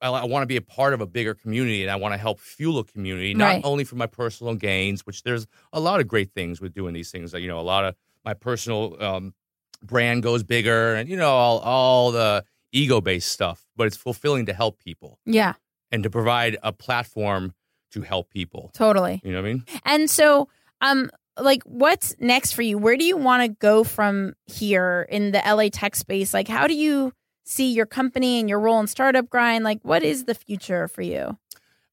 I, 0.00 0.08
I 0.08 0.24
want 0.24 0.42
to 0.42 0.46
be 0.46 0.56
a 0.56 0.62
part 0.62 0.92
of 0.94 1.00
a 1.00 1.06
bigger 1.06 1.34
community 1.34 1.82
and 1.82 1.90
I 1.90 1.96
want 1.96 2.12
to 2.14 2.18
help 2.18 2.38
fuel 2.38 2.78
a 2.78 2.84
community, 2.84 3.32
not 3.34 3.46
Right. 3.46 3.60
only 3.64 3.84
for 3.84 3.96
my 3.96 4.06
personal 4.06 4.54
gains, 4.54 5.06
which 5.06 5.22
there's 5.22 5.46
a 5.72 5.80
lot 5.80 6.00
of 6.00 6.06
great 6.06 6.32
things 6.32 6.60
with 6.60 6.74
doing 6.74 6.92
these 6.94 7.10
things. 7.10 7.32
Like, 7.32 7.42
you 7.42 7.48
know, 7.48 7.58
a 7.58 7.62
lot 7.62 7.84
of 7.84 7.94
my 8.24 8.34
personal 8.34 8.96
um, 9.02 9.34
brand 9.82 10.22
goes 10.22 10.42
bigger 10.42 10.94
and, 10.94 11.08
you 11.08 11.16
know, 11.16 11.28
all, 11.30 11.58
all 11.60 12.10
the 12.12 12.44
ego 12.72 13.00
based 13.00 13.30
stuff, 13.30 13.64
but 13.76 13.86
it's 13.86 13.96
fulfilling 13.96 14.46
to 14.46 14.52
help 14.52 14.78
people 14.78 15.18
Yeah. 15.24 15.54
and 15.90 16.02
to 16.02 16.10
provide 16.10 16.56
a 16.62 16.72
platform 16.72 17.54
to 17.92 18.02
help 18.02 18.30
people. 18.30 18.70
Totally. 18.74 19.20
You 19.24 19.32
know 19.32 19.40
what 19.42 19.48
I 19.48 19.52
mean? 19.54 19.64
And 19.84 20.10
so, 20.10 20.48
um, 20.80 21.10
like, 21.38 21.62
what's 21.64 22.14
next 22.18 22.52
for 22.52 22.62
you? 22.62 22.78
Where 22.78 22.96
do 22.96 23.04
you 23.04 23.16
want 23.16 23.42
to 23.42 23.48
go 23.48 23.84
from 23.84 24.34
here 24.46 25.06
in 25.10 25.32
the 25.32 25.38
LA 25.46 25.68
tech 25.70 25.94
space? 25.96 26.32
Like, 26.34 26.48
how 26.48 26.66
do 26.66 26.74
you 26.74 27.12
see 27.44 27.72
your 27.72 27.86
company 27.86 28.40
and 28.40 28.48
your 28.48 28.58
role 28.58 28.80
in 28.80 28.86
startup 28.86 29.28
grind? 29.30 29.62
Like, 29.64 29.78
what 29.82 30.02
is 30.02 30.24
the 30.24 30.34
future 30.34 30.88
for 30.88 31.02
you? 31.02 31.38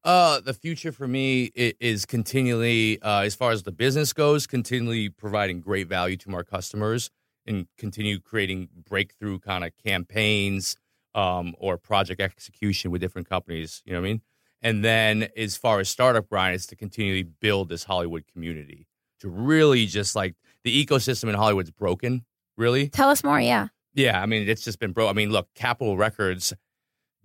Uh, 0.04 0.42
the 0.42 0.54
future 0.54 0.92
for 0.92 1.08
me 1.08 1.52
is 1.56 2.06
continually, 2.06 3.02
uh, 3.02 3.22
as 3.22 3.36
far 3.36 3.52
as 3.52 3.64
the 3.64 3.72
business 3.72 4.12
goes, 4.12 4.46
continually 4.48 5.08
providing 5.10 5.62
great 5.62 5.88
value 5.88 6.18
to 6.18 6.34
our 6.34 6.44
customers 6.44 7.10
and 7.46 7.68
continue 7.78 8.20
creating 8.20 8.70
breakthrough 8.88 9.40
kind 9.40 9.64
of 9.64 9.72
campaigns 9.84 10.76
um, 11.16 11.56
or 11.60 11.78
project 11.78 12.22
execution 12.22 12.92
with 12.92 13.02
different 13.02 13.30
companies. 13.30 13.82
You 13.86 13.94
know 13.94 14.02
what 14.02 14.08
I 14.08 14.12
mean? 14.12 14.22
And 14.62 14.84
then 14.84 15.28
as 15.36 15.58
far 15.58 15.80
as 15.80 15.90
startup 15.90 16.30
grind, 16.30 16.56
is 16.56 16.66
to 16.68 16.76
continually 16.76 17.24
build 17.24 17.70
this 17.70 17.84
Hollywood 17.84 18.24
community 18.32 18.88
to 19.20 19.30
really 19.30 19.86
just 19.86 20.16
like 20.16 20.36
the 20.64 20.86
ecosystem 20.86 21.30
in 21.30 21.36
Hollywood's 21.36 21.72
broken. 21.72 22.26
Really, 22.56 22.88
Tell 22.88 23.10
us 23.10 23.24
more. 23.24 23.42
Yeah. 23.42 23.68
yeah, 23.96 24.22
I 24.22 24.28
mean, 24.28 24.48
it's 24.48 24.64
just 24.64 24.80
been 24.80 24.92
broke. 24.92 25.10
I 25.10 25.14
mean, 25.14 25.32
look, 25.32 25.48
Capitol 25.56 25.98
Records 25.98 26.54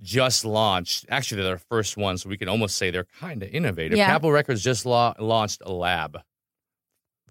just 0.01 0.45
launched. 0.45 1.05
Actually, 1.11 1.43
they're 1.43 1.51
their 1.51 1.59
first 1.59 1.97
one, 1.99 2.17
so 2.17 2.29
we 2.31 2.39
can 2.39 2.49
almost 2.49 2.79
say 2.79 2.91
they're 2.91 3.07
kind 3.21 3.43
of 3.43 3.51
innovative. 3.51 3.99
Yeah. 3.99 4.07
Capitol 4.07 4.33
Records 4.33 4.63
just 4.63 4.87
la- 4.87 5.13
launched 5.19 5.61
a 5.67 5.73
lab 5.73 6.19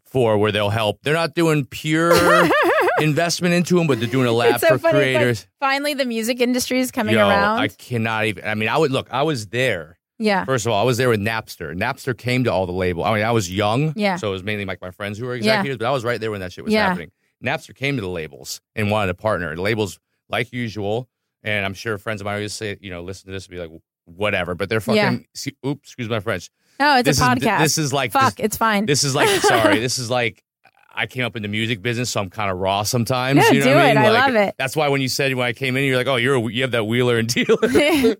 for 0.06 0.38
where 0.38 0.52
they'll 0.52 0.70
help. 0.70 1.00
They're 1.02 1.14
not 1.14 1.34
doing 1.34 1.66
pure 1.66 2.12
investment 3.00 3.54
into 3.54 3.76
them, 3.76 3.88
but 3.88 4.00
they're 4.00 4.10
doing 4.10 4.28
a 4.28 4.32
lab 4.32 4.60
so 4.60 4.68
for 4.70 4.78
funny. 4.80 5.00
creators. 5.00 5.48
finally, 5.60 5.94
the 5.94 6.06
music 6.06 6.40
industry 6.42 6.80
is 6.80 6.92
coming 6.92 7.16
Yo, 7.16 7.28
around. 7.28 7.60
I 7.60 7.68
cannot 7.68 8.26
even. 8.26 8.46
I 8.46 8.56
mean, 8.56 8.70
I 8.70 8.78
would 8.78 8.92
look. 8.92 9.08
I 9.12 9.24
was 9.24 9.48
there. 9.48 9.98
yeah. 10.20 10.46
First 10.46 10.66
of 10.66 10.72
all, 10.72 10.82
I 10.82 10.86
was 10.86 10.98
there 10.98 11.10
with 11.10 11.20
Napster. 11.20 11.76
Napster 11.76 12.18
came 12.18 12.44
to 12.46 12.52
all 12.52 12.66
the 12.66 12.72
label. 12.72 13.04
I 13.04 13.14
mean, 13.14 13.24
I 13.24 13.32
was 13.32 13.52
young, 13.54 13.94
Yeah. 13.96 14.16
so 14.16 14.30
it 14.30 14.32
was 14.32 14.44
mainly 14.44 14.66
like 14.66 14.82
my 14.82 14.92
friends 14.92 15.18
who 15.20 15.26
were 15.26 15.36
Yeah. 15.36 15.54
executives, 15.54 15.78
but 15.78 15.86
I 15.88 15.92
was 15.92 16.04
right 16.04 16.20
there 16.20 16.32
when 16.32 16.40
that 16.42 16.52
shit 16.54 16.64
was 16.64 16.74
Yeah. 16.74 16.88
happening. 16.88 17.12
Napster 17.44 17.76
came 17.76 17.98
to 17.98 18.02
the 18.02 18.10
labels 18.10 18.62
and 18.76 18.90
wanted 18.90 19.12
a 19.12 19.14
partner. 19.14 19.56
The 19.56 19.62
labels, 19.62 20.00
like 20.30 20.52
usual, 20.52 21.08
and 21.44 21.66
I'm 21.66 21.76
sure 21.76 21.98
friends 22.00 22.20
of 22.22 22.26
mine 22.26 22.34
always 22.36 22.54
say, 22.54 22.78
you 22.82 22.90
know, 22.90 23.04
listen 23.04 23.28
to 23.28 23.32
this 23.32 23.46
and 23.46 23.52
be 23.52 23.60
like, 23.60 23.70
whatever. 24.06 24.56
But 24.56 24.70
they're 24.70 24.82
fucking. 24.82 24.96
Yeah. 25.02 25.18
See, 25.36 25.56
oops, 25.66 25.90
excuse 25.90 26.10
my 26.10 26.20
French. 26.20 26.50
No, 26.80 26.98
it's 26.98 27.06
this 27.06 27.20
a 27.20 27.24
is 27.24 27.28
podcast. 27.30 27.60
this 27.60 27.78
is 27.78 27.94
like 27.94 28.12
Fuck, 28.12 28.36
this, 28.38 28.46
it's 28.46 28.58
fine. 28.58 28.86
this 28.88 29.04
is 29.04 29.14
like 29.16 29.30
sorry. 29.42 29.80
This 29.88 30.00
is 30.00 30.10
like. 30.10 30.44
I 30.98 31.06
came 31.06 31.24
up 31.24 31.36
in 31.36 31.44
the 31.44 31.48
music 31.48 31.82
business, 31.82 32.10
so 32.10 32.20
I'm 32.22 32.30
kind 32.30 32.50
of 32.52 32.58
raw 32.58 32.84
sometimes. 32.84 33.38
No, 33.40 33.48
you 33.52 33.60
know 33.60 33.66
do 33.66 33.76
what 33.76 33.78
I 33.86 33.90
it. 33.92 33.96
mean? 33.96 33.98
I 34.06 34.10
Like, 34.10 34.26
love 34.34 34.36
it. 34.36 34.56
That's 34.58 34.76
why 34.76 34.88
when 34.90 35.00
you 35.02 35.08
said 35.08 35.34
when 35.36 35.46
I 35.48 35.54
came 35.54 35.78
in, 35.78 35.84
you're 35.84 35.96
like, 35.98 36.08
oh, 36.08 36.16
you're 36.18 36.36
a, 36.36 36.52
you 36.52 36.64
have 36.64 36.72
that 36.72 36.86
wheeler 36.86 37.18
and 37.18 37.28
dealer. 37.28 37.58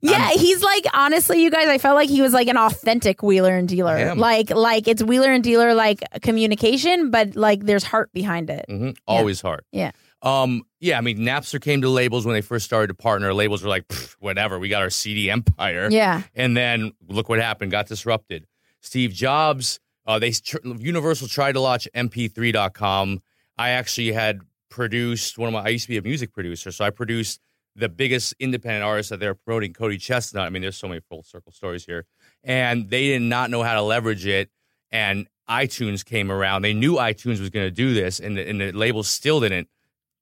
yeah, 0.00 0.30
he's 0.30 0.62
like 0.62 0.84
honestly, 0.94 1.42
you 1.42 1.50
guys. 1.50 1.68
I 1.68 1.78
felt 1.78 1.96
like 1.96 2.08
he 2.08 2.22
was 2.22 2.32
like 2.32 2.48
an 2.48 2.56
authentic 2.56 3.22
wheeler 3.22 3.56
and 3.56 3.68
dealer. 3.68 4.14
Like, 4.14 4.50
like 4.50 4.88
it's 4.88 5.02
wheeler 5.02 5.32
and 5.32 5.42
dealer 5.42 5.74
like 5.74 6.02
communication, 6.22 7.10
but 7.10 7.36
like 7.36 7.64
there's 7.64 7.84
heart 7.84 8.12
behind 8.12 8.50
it. 8.50 8.64
hmm 8.68 8.90
Always 9.06 9.40
heart. 9.40 9.64
Yeah. 9.72 9.92
Um. 10.22 10.62
Yeah. 10.80 10.98
I 10.98 11.00
mean, 11.00 11.18
Napster 11.18 11.60
came 11.60 11.82
to 11.82 11.88
labels 11.88 12.24
when 12.26 12.34
they 12.34 12.40
first 12.40 12.64
started 12.64 12.88
to 12.88 12.94
partner. 12.94 13.32
Labels 13.34 13.62
were 13.62 13.68
like, 13.68 13.84
whatever. 14.18 14.58
We 14.58 14.68
got 14.68 14.82
our 14.82 14.90
CD 14.90 15.30
empire. 15.30 15.88
Yeah, 15.90 16.22
And 16.34 16.56
then 16.56 16.92
look 17.08 17.28
what 17.28 17.38
happened. 17.40 17.70
Got 17.70 17.86
disrupted. 17.86 18.46
Steve 18.80 19.12
Jobs. 19.12 19.80
Uh, 20.06 20.18
they 20.18 20.30
tr- 20.30 20.58
Universal 20.64 21.28
tried 21.28 21.52
to 21.52 21.60
launch 21.60 21.88
MP3.com. 21.94 23.22
I 23.58 23.70
actually 23.70 24.12
had 24.12 24.40
produced 24.70 25.38
one 25.38 25.48
of 25.48 25.52
my. 25.54 25.62
I 25.62 25.68
used 25.68 25.84
to 25.84 25.88
be 25.88 25.96
a 25.98 26.02
music 26.02 26.32
producer, 26.32 26.70
so 26.70 26.84
I 26.84 26.90
produced 26.90 27.40
the 27.74 27.88
biggest 27.88 28.34
independent 28.38 28.84
artist 28.84 29.10
that 29.10 29.20
they're 29.20 29.34
promoting, 29.34 29.72
Cody 29.72 29.98
Chesnutt. 29.98 30.40
I 30.42 30.48
mean, 30.50 30.62
there's 30.62 30.76
so 30.76 30.88
many 30.88 31.00
full 31.00 31.22
circle 31.22 31.52
stories 31.52 31.84
here, 31.84 32.06
and 32.44 32.88
they 32.90 33.08
did 33.08 33.22
not 33.22 33.50
know 33.50 33.62
how 33.62 33.74
to 33.74 33.82
leverage 33.82 34.26
it. 34.26 34.50
And 34.90 35.26
iTunes 35.48 36.04
came 36.04 36.30
around. 36.30 36.62
They 36.62 36.72
knew 36.74 36.94
iTunes 36.94 37.40
was 37.40 37.50
going 37.50 37.66
to 37.66 37.70
do 37.70 37.92
this, 37.94 38.20
and 38.20 38.36
the, 38.36 38.48
and 38.48 38.60
the 38.60 38.72
labels 38.72 39.08
still 39.08 39.40
didn't 39.40 39.68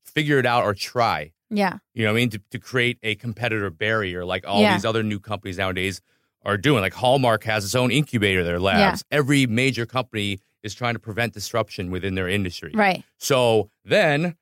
figure 0.05 0.39
it 0.39 0.47
out 0.47 0.65
or 0.65 0.75
try. 0.75 1.33
yeah, 1.51 1.79
You 1.95 2.05
know 2.05 2.13
what 2.13 2.19
I 2.19 2.21
mean? 2.21 2.31
To, 2.31 2.41
to 2.51 2.59
create 2.59 2.99
a 3.03 3.15
competitor 3.17 3.69
barrier 3.71 4.25
like 4.25 4.47
all 4.47 4.61
Yeah. 4.63 4.75
these 4.75 4.85
other 4.85 5.03
new 5.03 5.19
companies 5.19 5.59
nowadays 5.59 6.01
are 6.45 6.57
doing. 6.59 6.81
Like 6.83 6.95
Hallmark 6.95 7.45
has 7.45 7.65
its 7.65 7.75
own 7.75 7.91
incubator, 7.91 8.45
their 8.45 8.61
labs. 8.61 9.05
Every 9.11 9.47
major 9.47 9.87
company 9.87 10.41
is 10.63 10.75
trying 10.75 10.95
to 10.95 10.99
prevent 11.01 11.33
disruption 11.35 11.91
within 11.91 12.15
their 12.15 12.29
industry. 12.29 12.73
right. 12.75 13.05
So 13.19 13.71
then 13.85 14.37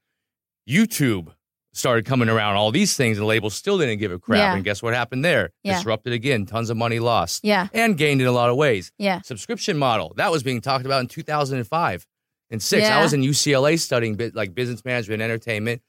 YouTube 0.68 1.32
started 1.74 2.04
coming 2.04 2.28
around, 2.28 2.56
all 2.56 2.70
these 2.70 2.96
things, 2.96 3.16
and 3.16 3.22
the 3.22 3.26
labels 3.28 3.54
still 3.54 3.78
didn't 3.78 3.98
give 3.98 4.12
a 4.12 4.18
crap. 4.18 4.38
Yeah. 4.38 4.54
And 4.54 4.62
guess 4.64 4.82
what 4.82 4.92
happened 4.94 5.24
there? 5.24 5.50
Yeah. 5.62 5.76
Disrupted 5.78 6.12
again, 6.12 6.44
tons 6.44 6.68
of 6.70 6.76
money 6.76 6.98
lost. 6.98 7.44
Yeah, 7.44 7.68
And 7.72 7.96
gained 7.96 8.20
in 8.20 8.26
a 8.26 8.32
lot 8.32 8.50
of 8.50 8.56
ways. 8.56 8.92
yeah, 8.98 9.22
Subscription 9.22 9.78
model, 9.78 10.12
that 10.16 10.30
was 10.30 10.42
being 10.42 10.60
talked 10.60 10.84
about 10.84 11.00
in 11.00 11.06
2005 11.08 12.06
and 12.50 12.62
six. 12.62 12.82
Yeah. 12.82 12.98
I 12.98 13.02
was 13.02 13.14
in 13.14 13.22
UCLA 13.22 13.78
studying 13.78 14.20
like 14.34 14.54
business 14.54 14.84
management, 14.84 15.22
and 15.22 15.30
entertainment. 15.30 15.80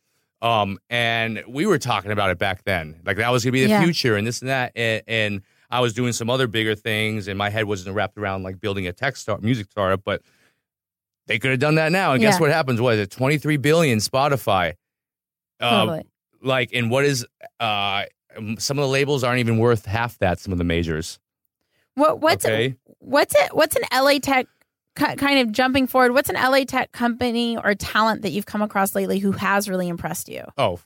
Um, 0.42 0.80
and 0.90 1.44
we 1.48 1.66
were 1.66 1.78
talking 1.80 2.12
about 2.12 2.30
it 2.30 2.38
back 2.38 2.64
then. 2.64 3.02
Like 3.06 3.18
that 3.18 3.30
was 3.32 3.44
gonna 3.44 3.52
be 3.52 3.64
the 3.64 3.70
Yeah. 3.70 3.84
future 3.84 4.16
and 4.16 4.26
this 4.26 4.42
and 4.42 4.50
that. 4.50 4.72
And, 4.76 5.04
and 5.08 5.42
I 5.74 5.80
was 5.80 5.94
doing 5.94 6.14
some 6.14 6.30
other 6.30 6.46
bigger 6.46 6.76
things, 6.76 7.28
and 7.28 7.36
my 7.36 7.50
head 7.50 7.66
wasn't 7.66 7.96
wrapped 7.96 8.16
around 8.16 8.44
like 8.44 8.62
building 8.62 8.86
a 8.86 8.94
tech 8.94 9.18
start 9.18 9.42
music 9.42 9.72
startup, 9.72 10.04
but 10.06 10.22
they 11.26 11.40
could 11.40 11.50
have 11.50 11.60
done 11.60 11.76
that 11.76 11.92
now. 11.92 12.14
And 12.14 12.22
guess 12.22 12.40
what 12.40 12.52
happens? 12.52 12.80
What 12.80 12.94
is 12.94 13.00
it? 13.00 13.10
23 13.10 13.58
billion 13.58 13.98
Spotify. 13.98 14.76
Uh, 15.60 16.02
like, 16.44 16.70
and 16.74 16.92
what 16.92 17.06
is 17.06 17.26
uh 17.60 18.04
um, 18.38 18.58
some 18.60 18.78
of 18.78 18.84
the 18.84 18.88
labels 18.88 19.24
aren't 19.24 19.40
even 19.40 19.58
worth 19.58 19.86
half 19.86 20.18
that, 20.20 20.40
some 20.40 20.52
of 20.52 20.60
the 20.60 20.64
majors. 20.64 21.20
What 21.96 22.20
what's 22.20 22.46
okay. 22.46 22.76
what's 23.00 23.34
it? 23.36 23.56
What's 23.56 23.76
an 23.76 23.84
LA 23.92 24.20
tech 24.20 24.46
kind 24.96 25.40
of 25.40 25.52
jumping 25.52 25.88
forward? 25.88 26.14
What's 26.14 26.30
an 26.30 26.36
LA 26.36 26.66
tech 26.66 26.92
company 26.92 27.58
or 27.58 27.74
talent 27.74 28.22
that 28.22 28.30
you've 28.30 28.46
come 28.46 28.62
across 28.62 28.94
lately 28.94 29.18
who 29.18 29.32
has 29.32 29.68
really 29.68 29.88
impressed 29.88 30.30
you? 30.30 30.44
Oh, 30.56 30.80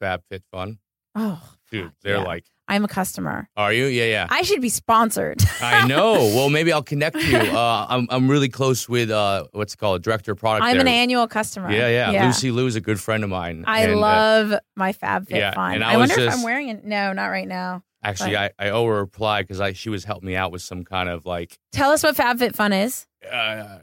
FabFitFun. 0.00 0.78
Oh, 1.16 1.42
Dude, 1.72 1.92
they're 2.02 2.18
yeah. 2.18 2.22
like 2.22 2.44
I'm 2.66 2.84
a 2.84 2.88
customer. 2.88 3.48
Are 3.56 3.72
you? 3.72 3.86
Yeah, 3.86 4.04
yeah. 4.04 4.26
I 4.30 4.42
should 4.42 4.62
be 4.62 4.70
sponsored. 4.70 5.42
I 5.60 5.86
know. 5.86 6.14
Well, 6.14 6.48
maybe 6.48 6.72
I'll 6.72 6.82
connect 6.82 7.16
you. 7.16 7.38
Uh, 7.54 7.86
I'm 7.88 8.08
I'm 8.10 8.28
really 8.28 8.48
close 8.48 8.88
with 8.88 9.10
uh, 9.10 9.44
what's 9.52 9.74
it 9.74 9.76
called 9.76 10.02
director 10.02 10.32
of 10.32 10.38
product. 10.38 10.64
I'm 10.64 10.72
there. 10.72 10.80
an 10.80 10.88
annual 10.88 11.28
customer. 11.28 11.70
Yeah, 11.70 12.10
yeah, 12.10 12.26
Lucy 12.26 12.50
Lou 12.50 12.66
is 12.66 12.74
a 12.74 12.80
good 12.80 13.00
friend 13.00 13.22
of 13.22 13.30
mine. 13.30 13.64
I 13.66 13.82
and, 13.82 13.94
uh, 13.94 13.98
love 13.98 14.54
my 14.74 14.92
FabFitFun. 14.92 15.30
yeah. 15.30 15.54
I 15.56 15.76
I, 15.76 15.96
wonder 15.96 16.18
if 16.18 16.32
I'm 16.32 16.42
wearing 16.42 16.68
it. 16.68 16.84
No, 16.84 17.12
not 17.12 17.26
right 17.26 17.46
now. 17.46 17.82
Actually, 18.04 18.36
I, 18.36 18.50
I 18.58 18.70
owe 18.70 18.86
her 18.86 18.98
a 18.98 19.00
reply 19.00 19.42
because 19.42 19.60
I 19.60 19.72
she 19.72 19.88
was 19.88 20.04
helping 20.04 20.26
me 20.28 20.36
out 20.36 20.52
with 20.52 20.62
some 20.62 20.84
kind 20.84 21.08
of 21.08 21.26
like 21.26 21.58
Tell 21.72 21.90
us 21.90 22.02
what 22.02 22.16
FabFitFun 22.16 22.84
is. 22.84 23.06
uh, 23.32 23.78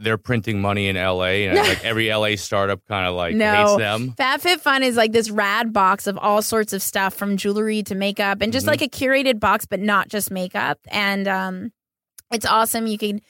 they're 0.00 0.18
printing 0.18 0.60
money 0.60 0.88
in 0.88 0.96
LA 0.96 1.46
and 1.48 1.56
like 1.68 1.84
every 1.84 2.12
LA 2.12 2.36
startup 2.36 2.84
kind 2.86 3.06
of 3.06 3.14
like 3.14 3.34
hates 3.36 3.76
them. 3.76 4.12
FabFitFun 4.18 4.82
is 4.82 4.96
like 4.96 5.12
this 5.12 5.30
rad 5.30 5.72
box 5.72 6.06
of 6.06 6.18
all 6.18 6.42
sorts 6.42 6.72
of 6.72 6.82
stuff 6.82 7.14
from 7.14 7.36
jewelry 7.36 7.82
to 7.84 7.94
makeup 7.94 8.42
and 8.42 8.52
just 8.52 8.66
Mhm. 8.66 8.70
like 8.70 8.82
a 8.82 8.88
curated 8.88 9.38
box, 9.40 9.64
but 9.64 9.80
not 9.80 10.08
just 10.08 10.30
makeup. 10.30 10.78
And 10.88 11.26
um, 11.28 11.72
it's 12.32 12.44
awesome. 12.46 12.86
You 12.88 12.98
can, 12.98 13.20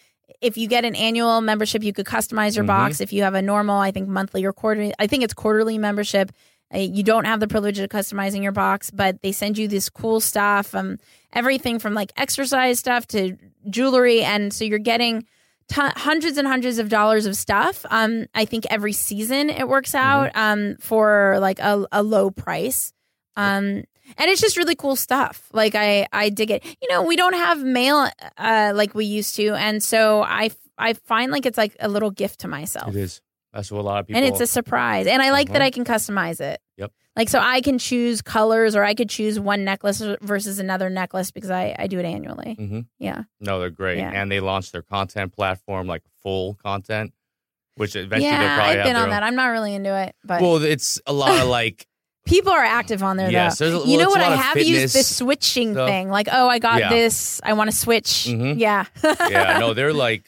if 0.41 0.57
you 0.57 0.67
get 0.67 0.85
an 0.85 0.95
annual 0.97 1.41
membership, 1.43 1.85
you 1.85 1.93
could 1.93 2.07
customize 2.07 2.57
your 2.57 2.65
Mhm. 2.65 2.69
box. 2.69 3.01
If 3.01 3.13
you 3.13 3.23
have 3.23 3.35
a 3.35 3.43
normal, 3.43 3.79
I 3.79 3.91
think 3.91 4.09
monthly 4.09 4.45
or 4.45 4.53
quarterly, 4.53 4.95
I 4.99 5.07
think 5.07 5.23
it's 5.23 5.35
quarterly 5.35 5.77
membership. 5.79 6.33
Uh, 6.73 6.79
You 6.79 7.03
don't 7.03 7.25
have 7.25 7.41
the 7.41 7.49
privilege 7.49 7.79
of 7.79 7.89
customizing 7.89 8.43
your 8.43 8.53
box, 8.53 8.91
but 8.91 9.23
they 9.23 9.33
send 9.33 9.59
you 9.59 9.67
this 9.67 9.89
cool 9.89 10.21
stuff, 10.21 10.75
um, 10.75 10.99
everything 11.33 11.79
from 11.79 11.95
like 11.95 12.13
exercise 12.17 12.79
stuff 12.79 13.07
to 13.09 13.37
jewelry, 13.69 14.23
and 14.23 14.53
so 14.53 14.65
you're 14.65 14.79
getting 14.79 15.27
ton 15.69 15.93
hundreds 15.97 16.37
and 16.39 16.47
hundreds 16.47 16.79
of 16.79 16.89
dollars 16.89 17.27
of 17.27 17.37
stuff. 17.37 17.85
Um, 17.91 18.27
I 18.35 18.45
think 18.45 18.65
every 18.71 18.93
season 18.93 19.51
it 19.51 19.67
works 19.67 19.95
out 19.95 20.31
um, 20.35 20.77
for 20.81 21.39
like 21.41 21.59
a, 21.59 21.87
a 21.91 22.03
low 22.03 22.31
price. 22.31 22.93
Um, 23.37 23.85
and 24.19 24.31
it's 24.31 24.41
just 24.41 24.57
really 24.57 24.77
cool 24.77 24.97
stuff. 24.97 25.49
Like 25.53 25.75
I, 25.75 26.07
I 26.13 26.29
dig 26.29 26.51
it. 26.51 26.65
You 26.65 26.89
know, 26.91 27.03
we 27.03 27.17
don't 27.17 27.33
have 27.33 27.63
mail 27.63 28.09
uh, 28.37 28.73
like 28.75 28.95
we 28.95 29.07
used 29.07 29.37
to, 29.37 29.55
and 29.55 29.83
so 29.83 30.23
I, 30.23 30.51
I 30.77 30.93
find 30.93 31.33
like 31.33 31.47
it's 31.47 31.57
like 31.59 31.75
a 31.81 31.89
little 31.89 32.11
gift 32.11 32.41
to 32.41 32.49
myself, 32.49 32.91
It 32.91 32.97
is. 32.97 33.23
That's 33.55 33.71
what 33.71 33.81
a 33.81 33.83
lot 33.83 34.01
of 34.01 34.07
people. 34.09 34.21
and 34.23 34.29
it's 34.31 34.41
a 34.41 34.47
surprise. 34.47 35.07
And 35.07 35.23
I 35.23 35.31
like 35.31 35.47
that 35.49 35.57
Uh-huh. 35.57 35.67
I 35.67 35.71
can 35.71 35.85
customize 35.85 36.41
it. 36.41 36.61
Yep. 36.77 36.91
Like 37.17 37.29
so, 37.29 37.39
I 37.39 37.61
can 37.61 37.79
choose 37.79 38.21
colors, 38.21 38.75
or 38.75 38.83
I 38.83 38.95
could 38.95 39.09
choose 39.09 39.39
one 39.39 39.63
necklace 39.65 40.03
versus 40.21 40.59
another 40.59 40.91
necklace 40.91 41.31
because 41.31 41.51
I, 41.51 41.75
I 41.79 41.87
do 41.87 42.01
it 42.01 42.05
annually. 42.05 42.55
hmm 42.55 42.81
Yeah. 42.99 43.23
No, 43.41 43.61
they're 43.61 43.71
great, 43.71 43.99
Yeah. 43.99 44.11
and 44.11 44.31
they 44.31 44.41
launched 44.41 44.73
their 44.73 44.83
content 44.83 45.33
platform 45.33 45.87
like 45.87 46.03
full 46.23 46.55
content, 46.55 47.13
which 47.77 47.95
eventually 47.95 48.29
they'll 48.31 48.41
yeah, 48.41 48.57
probably 48.57 48.79
I've 48.81 48.85
been 48.85 48.97
on 48.97 49.11
that. 49.11 49.23
I'm 49.23 49.37
not 49.37 49.47
really 49.47 49.75
into 49.75 49.95
it, 49.97 50.17
but 50.25 50.43
Well, 50.43 50.57
it's 50.65 51.01
a 51.07 51.13
lot 51.13 51.41
of 51.41 51.47
like 51.49 51.87
people 52.27 52.51
are 52.53 52.65
active 52.65 53.05
on 53.05 53.17
there 53.19 53.31
Yes, 53.31 53.59
though. 53.59 53.83
a- 53.83 53.87
you 53.87 53.99
know 53.99 54.09
what? 54.09 54.21
I 54.21 54.35
have 54.35 54.57
used 54.57 54.95
this 54.97 55.15
switching 55.17 55.75
stuff. 55.75 55.89
thing. 55.89 56.09
Like, 56.09 56.27
oh, 56.33 56.49
I 56.49 56.59
got 56.59 56.81
Yeah. 56.81 56.89
this. 56.89 57.41
I 57.45 57.53
want 57.53 57.71
to 57.71 57.77
switch. 57.77 58.27
Mhm. 58.29 58.59
Yeah. 58.59 58.87
yeah, 59.31 59.59
no, 59.61 59.73
they're 59.75 59.93
like 59.93 60.25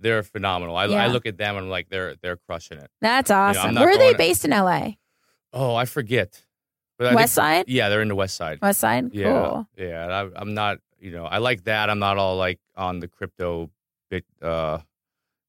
they're 0.00 0.22
phenomenal. 0.22 0.76
I, 0.76 0.86
Yeah. 0.86 1.04
I 1.04 1.06
look 1.08 1.26
at 1.26 1.36
them 1.36 1.56
and 1.56 1.64
I'm 1.66 1.70
like 1.70 1.88
they're 1.88 2.14
they're 2.22 2.36
crushing 2.36 2.78
it. 2.78 2.90
That's 3.00 3.30
awesome. 3.30 3.74
Where 3.74 3.90
are 3.90 3.98
they 3.98 4.14
based 4.14 4.44
in 4.44 4.50
LA? 4.52 4.92
Oh, 5.52 5.74
I 5.74 5.84
forget. 5.84 6.44
But 6.98 7.08
I 7.08 7.14
West 7.14 7.34
think- 7.36 7.44
Side? 7.44 7.64
Yeah, 7.68 7.88
they're 7.88 8.02
in 8.02 8.08
the 8.08 8.14
West 8.16 8.36
Side. 8.36 8.58
West 8.60 8.80
Side? 8.80 9.14
Yeah, 9.14 9.24
Cool. 9.32 9.68
yeah. 9.76 10.06
I, 10.34 10.40
I'm 10.40 10.52
not, 10.54 10.78
you 10.98 11.10
know, 11.12 11.24
I 11.26 11.38
like 11.38 11.64
that. 11.64 11.90
I'm 11.90 11.98
not 12.00 12.18
all 12.18 12.36
like 12.36 12.58
on 12.76 12.98
the 13.00 13.06
crypto, 13.08 13.70
bit, 14.10 14.24
uh, 14.42 14.78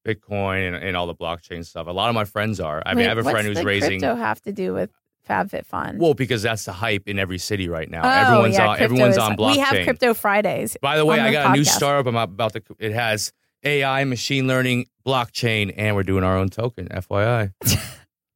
Bitcoin 0.05 0.67
and, 0.67 0.75
and 0.77 0.95
all 0.95 1.07
the 1.07 1.15
blockchain 1.15 1.65
stuff. 1.65 1.87
A 1.87 1.91
lot 1.91 2.09
of 2.09 2.15
my 2.15 2.23
friends 2.25 2.59
are. 2.59 2.81
I 2.85 2.93
mean, 2.93 2.99
Wait, 2.99 3.05
I 3.05 3.09
have 3.09 3.17
a 3.17 3.23
friend 3.23 3.45
who's 3.47 3.63
raising. 3.63 3.99
crypto 3.99 4.15
have 4.15 4.41
to 4.43 4.51
do 4.51 4.73
with 4.73 4.89
FabFitFun? 5.29 5.97
Well, 5.97 6.13
because 6.13 6.41
that's 6.41 6.65
the 6.65 6.71
hype 6.71 7.07
in 7.07 7.19
every 7.19 7.37
city 7.37 7.67
right 7.67 7.89
now. 7.89 8.01
oh, 8.03 8.09
everyone's 8.09 8.55
yeah, 8.55 8.67
on. 8.69 8.79
Everyone's 8.79 9.15
is- 9.15 9.23
on 9.23 9.35
blockchain. 9.35 9.51
We 9.51 9.57
have 9.59 9.83
Crypto 9.85 10.13
Fridays. 10.13 10.77
By 10.81 10.97
the 10.97 11.05
way, 11.05 11.19
I 11.19 11.31
got 11.31 11.51
a 11.51 11.57
new 11.57 11.63
startup. 11.65 12.07
I'm 12.07 12.15
about 12.15 12.53
to. 12.53 12.61
It 12.79 12.93
has 12.93 13.31
AI, 13.63 14.03
machine 14.03 14.47
learning, 14.47 14.87
blockchain, 15.05 15.73
and 15.75 15.95
we're 15.95 16.03
doing 16.03 16.23
our 16.23 16.37
own 16.37 16.49
token. 16.49 16.87
FYI. 16.89 17.53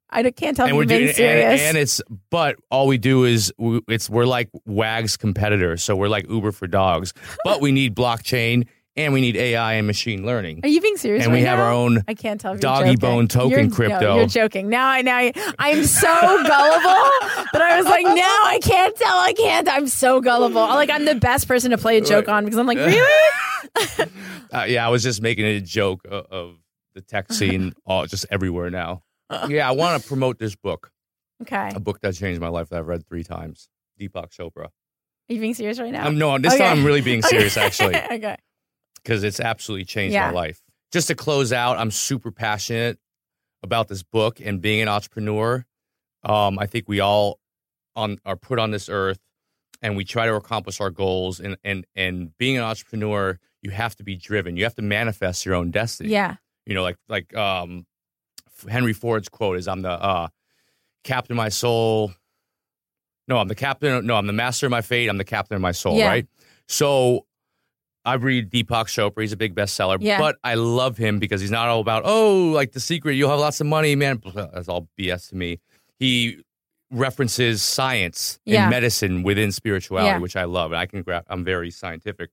I 0.09 0.23
can't 0.31 0.55
tell 0.55 0.65
if 0.65 0.69
and 0.69 0.69
you're 0.69 0.75
we're 0.77 0.85
being 0.85 1.13
doing, 1.13 1.29
and, 1.29 1.59
and 1.59 1.77
it's 1.77 2.01
but 2.29 2.55
all 2.69 2.87
we 2.87 2.97
do 2.97 3.23
is 3.23 3.53
we, 3.57 3.81
it's 3.87 4.09
we're 4.09 4.25
like 4.25 4.49
Wag's 4.65 5.17
competitors, 5.17 5.83
so 5.83 5.95
we're 5.95 6.09
like 6.09 6.29
Uber 6.29 6.51
for 6.51 6.67
dogs. 6.67 7.13
But 7.43 7.61
we 7.61 7.71
need 7.71 7.95
blockchain 7.95 8.67
and 8.95 9.11
we 9.13 9.21
need 9.21 9.35
AI 9.35 9.73
and 9.73 9.87
machine 9.87 10.25
learning, 10.25 10.59
are 10.63 10.69
you 10.69 10.79
being 10.81 10.97
serious? 10.97 11.23
and 11.23 11.33
we 11.33 11.41
have 11.41 11.57
now? 11.59 11.65
our 11.65 11.71
own. 11.71 12.03
I 12.07 12.13
can't 12.13 12.39
tell 12.39 12.53
if 12.53 12.59
doggy 12.59 12.85
joking. 12.95 12.99
bone 12.99 13.27
token 13.27 13.49
You're- 13.51 13.69
crypto. 13.69 13.99
No, 13.99 14.15
you're 14.17 14.27
joking. 14.27 14.69
Now 14.69 14.87
I 14.87 15.01
now 15.01 15.17
I, 15.17 15.33
I'm 15.59 15.83
so 15.83 16.07
gullible 16.13 16.49
that 17.53 17.61
I 17.61 17.77
was 17.77 17.85
like, 17.85 18.05
now 18.05 18.13
I 18.45 18.59
can't 18.61 18.95
tell. 18.95 19.17
I 19.17 19.33
can't. 19.33 19.67
I'm 19.69 19.87
so 19.87 20.21
gullible. 20.21 20.61
Like 20.61 20.89
I'm 20.89 21.05
the 21.05 21.15
best 21.15 21.47
person 21.47 21.71
to 21.71 21.77
play 21.77 21.97
a 21.97 22.01
joke 22.01 22.27
on 22.29 22.43
because 22.45 22.57
I'm 22.59 22.67
like, 22.67 22.77
really? 22.77 23.29
Uh, 24.51 24.65
yeah, 24.67 24.85
I 24.85 24.89
was 24.89 25.01
just 25.01 25.19
making 25.23 25.45
a 25.45 25.59
joke 25.59 26.01
of, 26.07 26.25
of 26.29 26.55
the 26.93 27.01
tech 27.01 27.31
scene, 27.33 27.73
all 27.87 28.05
just 28.05 28.23
everywhere 28.29 28.69
now. 28.69 29.01
Yeah, 29.47 29.67
I 29.67 29.71
want 29.71 29.99
to 29.99 30.07
promote 30.07 30.37
this 30.37 30.55
book, 30.55 30.91
Okay. 31.41 31.71
a 31.73 31.79
book 31.79 31.99
that 32.01 32.13
changed 32.13 32.39
my 32.39 32.49
life 32.49 32.69
that 32.69 32.77
I've 32.77 32.87
read 32.87 33.07
three 33.07 33.23
times. 33.23 33.67
Deepak 33.99 34.29
Chopra. 34.29 34.65
Are 34.65 34.71
you 35.27 35.39
being 35.39 35.55
serious 35.55 35.79
right 35.79 35.91
now? 35.91 36.05
Um, 36.05 36.19
no, 36.19 36.37
this 36.37 36.53
Okay. 36.53 36.63
time 36.63 36.77
I'm 36.79 36.85
really 36.85 37.01
being 37.01 37.21
serious, 37.23 37.57
actually. 37.57 37.95
okay. 38.11 38.37
Because 39.03 39.23
it's 39.23 39.39
absolutely 39.39 39.85
changed 39.85 40.13
Yeah. 40.13 40.27
my 40.27 40.33
life. 40.33 40.61
Just 40.91 41.07
to 41.07 41.15
close 41.15 41.51
out, 41.51 41.77
I'm 41.77 41.91
super 41.91 42.31
passionate 42.31 42.99
about 43.63 43.87
this 43.87 44.03
book 44.03 44.39
and 44.39 44.61
being 44.61 44.81
an 44.81 44.87
entrepreneur. 44.87 45.65
Um, 46.23 46.57
I 46.59 46.65
think 46.67 46.87
we 46.87 46.99
all 46.99 47.39
on 47.95 48.17
are 48.25 48.35
put 48.35 48.59
on 48.59 48.71
this 48.71 48.89
earth 48.89 49.19
and 49.81 49.95
we 49.97 50.03
try 50.05 50.25
to 50.25 50.33
accomplish 50.35 50.79
our 50.81 50.89
goals 50.89 51.39
and 51.39 51.57
and 51.63 51.85
and 51.95 52.37
being 52.37 52.57
an 52.57 52.63
entrepreneur, 52.63 53.39
you 53.61 53.71
have 53.71 53.95
to 53.97 54.03
be 54.03 54.15
driven. 54.15 54.55
You 54.57 54.63
have 54.63 54.75
to 54.75 54.81
manifest 54.81 55.45
your 55.45 55.55
own 55.55 55.71
destiny. 55.71 56.09
Yeah. 56.09 56.35
You 56.65 56.75
know, 56.75 56.83
like 56.83 56.97
like 57.09 57.35
um 57.35 57.85
Henry 58.69 58.93
Ford's 58.93 59.27
quote 59.29 59.57
is 59.57 59.67
I'm 59.67 59.81
the 59.81 59.91
uh 59.91 60.27
captain 61.03 61.33
of 61.33 61.37
my 61.37 61.49
soul. 61.49 62.13
No, 63.27 63.37
I'm 63.37 63.47
the 63.47 63.55
captain. 63.55 64.05
No, 64.05 64.15
I'm 64.15 64.27
the 64.27 64.33
master 64.33 64.65
of 64.65 64.71
my 64.71 64.81
fate. 64.81 65.07
I'm 65.09 65.17
the 65.17 65.23
captain 65.23 65.55
of 65.55 65.61
my 65.61 65.71
soul, 65.71 65.97
Yeah. 65.97 66.07
right? 66.07 66.27
So 66.67 67.25
I 68.05 68.15
read 68.15 68.51
Deepak 68.51 68.85
Chopra. 68.87 69.21
He's 69.21 69.31
a 69.31 69.37
big 69.37 69.55
bestseller, 69.55 69.97
Yeah. 70.01 70.19
but 70.19 70.37
I 70.43 70.55
love 70.55 70.97
him 70.97 71.19
because 71.19 71.39
he's 71.41 71.51
not 71.51 71.69
all 71.69 71.79
about, 71.79 72.03
oh, 72.05 72.51
like 72.53 72.73
the 72.73 72.79
secret, 72.79 73.13
you'll 73.13 73.29
have 73.29 73.39
lots 73.39 73.61
of 73.61 73.67
money, 73.67 73.95
man. 73.95 74.21
That's 74.35 74.67
all 74.67 74.89
BS 74.99 75.29
to 75.29 75.35
me. 75.35 75.59
He 75.99 76.39
references 76.91 77.63
science 77.63 78.39
Yeah. 78.45 78.63
and 78.63 78.69
medicine 78.71 79.23
within 79.23 79.51
spirituality, 79.51 80.07
Yeah. 80.07 80.17
which 80.19 80.35
I 80.35 80.43
love. 80.43 80.71
And 80.71 80.79
I 80.79 80.85
can 80.85 81.01
grab, 81.01 81.25
I'm 81.29 81.43
very 81.43 81.71
scientific. 81.71 82.29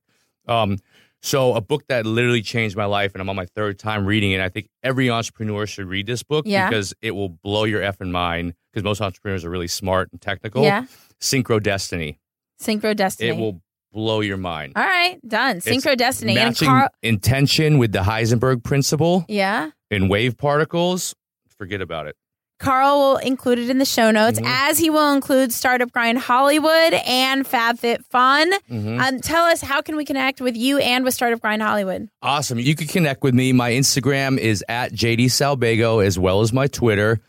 Um, 0.47 0.77
so 1.23 1.53
a 1.55 1.61
book 1.61 1.85
that 1.87 2.05
literally 2.05 2.41
changed 2.41 2.75
my 2.75 2.85
life, 2.85 3.13
and 3.13 3.21
I'm 3.21 3.29
on 3.29 3.35
my 3.35 3.45
third 3.45 3.79
time 3.79 4.05
reading 4.05 4.31
it. 4.31 4.41
I 4.41 4.49
think 4.49 4.67
every 4.83 5.09
entrepreneur 5.09 5.65
should 5.67 5.85
read 5.87 6.05
this 6.07 6.21
book 6.23 6.45
Yeah. 6.47 6.67
because 6.69 6.93
it 7.01 7.11
will 7.11 7.29
blow 7.29 7.63
your 7.63 7.81
effing 7.81 8.11
mind. 8.11 8.53
Because 8.71 8.83
most 8.83 9.01
entrepreneurs 9.01 9.43
are 9.45 9.49
really 9.49 9.67
smart 9.67 10.09
and 10.11 10.21
technical. 10.21 10.63
Yeah. 10.63 10.85
Synchrodestiny. 11.19 12.17
Synchro 12.61 12.95
Destiny. 12.95 13.29
It 13.29 13.37
will 13.37 13.61
blow 13.91 14.21
your 14.21 14.37
mind. 14.37 14.73
All 14.75 14.83
right. 14.83 15.17
Done. 15.27 15.57
Synchrodestiny. 15.61 16.37
And 16.37 16.57
Carl. 16.57 16.87
intention 17.03 17.77
with 17.77 17.91
the 17.91 17.99
Heisenberg 17.99 18.63
principle 18.63 19.25
Yeah. 19.27 19.71
in 19.89 20.07
wave 20.07 20.37
particles. 20.37 21.13
Forget 21.57 21.81
about 21.81 22.07
it. 22.07 22.15
Carl 22.59 22.99
will 22.99 23.17
include 23.17 23.57
it 23.57 23.71
in 23.71 23.79
the 23.79 23.85
show 23.85 24.11
notes, 24.11 24.39
Mhm. 24.39 24.45
as 24.47 24.77
he 24.77 24.91
will 24.91 25.13
include 25.13 25.51
Startup 25.51 25.91
Grind 25.91 26.19
Hollywood 26.19 26.93
and 27.07 27.43
FabFitFun. 27.43 28.51
Mhm. 28.71 28.99
Um, 29.01 29.19
tell 29.19 29.45
us 29.45 29.61
how 29.61 29.81
can 29.81 29.95
we 29.95 30.05
connect 30.05 30.41
with 30.41 30.55
you 30.55 30.77
and 30.77 31.03
with 31.03 31.15
Startup 31.15 31.41
Grind 31.41 31.63
Hollywood? 31.63 32.07
Awesome. 32.21 32.59
You 32.59 32.75
can 32.75 32.85
connect 32.85 33.23
with 33.23 33.33
me. 33.33 33.51
My 33.51 33.71
Instagram 33.71 34.37
is 34.37 34.63
at 34.69 34.93
JD 34.93 35.25
Salbego 35.25 36.05
as 36.05 36.19
well 36.19 36.41
as 36.41 36.53
my 36.53 36.67
Twitter. 36.67 37.19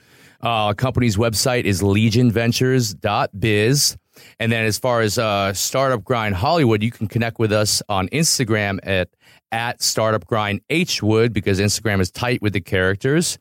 Uh, 0.42 0.74
company's 0.74 1.16
website 1.16 1.64
is 1.64 1.82
legionventures.biz. 1.82 3.96
And 4.38 4.52
then 4.52 4.64
as 4.64 4.78
far 4.78 5.00
as 5.00 5.18
uh, 5.18 5.52
Startup 5.52 6.02
Grind 6.02 6.34
Hollywood, 6.34 6.82
you 6.82 6.90
can 6.90 7.08
connect 7.08 7.38
with 7.38 7.52
us 7.52 7.82
on 7.88 8.08
Instagram 8.08 8.78
at, 8.82 9.08
at 9.50 9.82
Startup 9.82 10.26
Grind 10.26 10.60
Hwood 10.68 11.32
because 11.32 11.60
Instagram 11.60 12.00
is 12.00 12.10
tight 12.10 12.42
with 12.42 12.52
the 12.52 12.60
characters. 12.60 13.38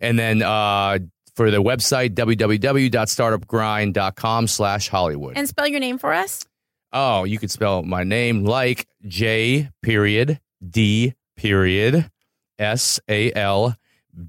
And 0.00 0.18
then 0.18 0.42
uh, 0.42 0.98
for 1.34 1.50
the 1.50 1.62
website, 1.62 2.14
www.startupgrind.com 2.14 4.46
slash 4.46 4.88
Hollywood. 4.88 5.36
And 5.36 5.48
spell 5.48 5.66
your 5.66 5.80
name 5.80 5.98
for 5.98 6.12
us. 6.12 6.44
Oh, 6.92 7.24
you 7.24 7.38
could 7.38 7.50
spell 7.50 7.82
my 7.82 8.04
name 8.04 8.44
like 8.44 8.86
J 9.06 9.70
period 9.82 10.40
D 10.64 11.14
period 11.36 12.08
S 12.58 13.00
A 13.08 13.32
L 13.32 13.74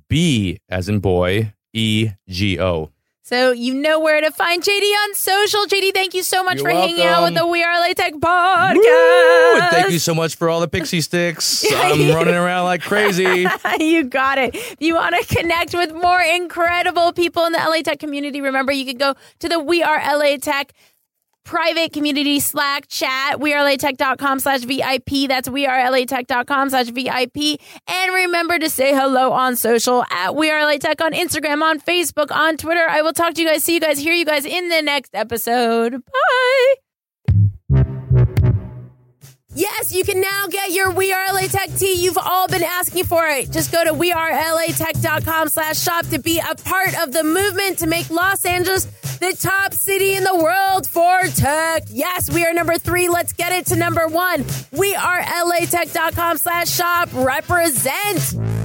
B 0.10 0.60
as 0.68 0.90
in 0.90 1.00
boy 1.00 1.54
E 1.74 2.10
G 2.28 2.60
O. 2.60 2.90
So 3.28 3.54
you 3.54 3.74
know 3.74 4.00
where 4.00 4.22
to 4.22 4.30
find 4.30 4.62
JD 4.62 4.84
on 5.04 5.16
social. 5.16 5.66
JD, 5.66 5.96
thank 5.96 6.14
you 6.14 6.22
so 6.22 6.44
much 6.44 6.58
You're 6.58 6.70
for 6.70 6.76
hanging 6.76 7.04
out 7.06 7.24
with 7.24 7.34
the 7.34 7.48
We 7.48 7.64
Are 7.64 7.80
LA 7.80 7.94
Tech 7.94 8.14
podcast. 8.14 8.76
Woo! 8.76 9.68
Thank 9.72 9.90
you 9.90 9.98
so 9.98 10.14
much 10.14 10.36
for 10.36 10.48
all 10.48 10.60
the 10.60 10.68
pixie 10.68 11.02
sticks. 11.02 11.66
I'm 11.74 12.14
running 12.14 12.36
around 12.36 12.66
like 12.66 12.84
crazy. 12.84 13.48
you 13.80 14.04
got 14.04 14.38
it. 14.38 14.54
If 14.54 14.76
you 14.78 14.94
want 14.94 15.16
to 15.20 15.36
connect 15.36 15.74
with 15.74 15.92
more 15.92 16.22
incredible 16.22 17.14
people 17.14 17.46
in 17.46 17.54
the 17.54 17.58
LA 17.58 17.82
Tech 17.82 17.98
community, 17.98 18.42
remember 18.42 18.72
you 18.72 18.86
can 18.86 18.98
go 18.98 19.16
to 19.40 19.50
the 19.50 19.60
We 19.60 19.82
Are 19.82 19.98
LA 19.98 20.38
Tech 20.38 20.74
private 21.46 21.94
community 21.94 22.40
Slack 22.40 22.88
chat, 22.90 23.40
wearelatech.com 23.40 24.40
slash 24.40 24.62
VIP. 24.62 25.30
That's 25.30 25.48
wearelatech.com 25.48 26.72
slash 26.72 26.88
VIP. 26.88 27.62
And 27.88 28.14
remember 28.14 28.60
to 28.60 28.70
say 28.70 28.94
hello 28.94 29.32
on 29.32 29.56
social 29.56 30.04
at 30.12 30.36
We 30.36 30.52
Are 30.52 30.66
LA 30.66 30.78
Tech 30.78 31.00
on 31.02 31.14
Instagram, 31.14 31.62
on 31.62 31.80
Facebook, 31.80 32.36
on 32.36 32.58
Twitter. 32.58 32.86
I 32.90 33.02
will 33.02 33.14
talk 33.14 33.36
to 33.36 33.42
you 33.42 33.48
guys, 33.48 33.64
see 33.64 33.76
you 33.76 33.80
guys, 33.80 34.00
hear 34.00 34.14
you 34.14 34.26
guys 34.26 34.46
in 34.46 34.70
the 34.70 34.82
next 34.82 35.16
episode. 35.16 35.92
Bye. 35.94 36.85
Yes, 39.56 39.94
you 39.94 40.04
can 40.04 40.20
now 40.20 40.48
get 40.50 40.72
your 40.72 40.92
We 40.92 41.14
Are 41.14 41.34
LA 41.34 41.48
Tech 41.48 41.74
tee. 41.76 41.94
You've 41.94 42.18
all 42.18 42.48
been 42.50 42.62
asking 42.62 43.06
for 43.06 43.26
it. 43.26 43.50
Just 43.52 43.72
go 43.72 43.86
to 43.86 43.92
wearelatech.com 43.94 45.48
slash 45.48 45.80
shop 45.80 46.06
to 46.08 46.20
be 46.20 46.40
a 46.40 46.56
part 46.56 47.02
of 47.02 47.14
the 47.14 47.24
movement 47.24 47.80
to 47.80 47.88
make 47.88 48.10
Los 48.10 48.46
Angeles 48.46 48.84
the 49.20 49.34
top 49.40 49.74
city 49.74 50.16
in 50.16 50.26
the 50.26 50.36
world 50.36 50.86
for 50.88 51.22
tech. 51.36 51.84
Yes, 51.90 52.30
we 52.30 52.46
are 52.46 52.54
number 52.54 52.78
three. 52.78 53.08
Let's 53.08 53.32
get 53.32 53.54
it 53.54 53.68
to 53.68 53.78
number 53.78 54.08
one. 54.08 54.44
We 54.74 54.94
are 54.94 55.22
latech.com 55.22 56.38
slash 56.38 56.70
shop. 56.70 57.10
Represent. 57.14 58.65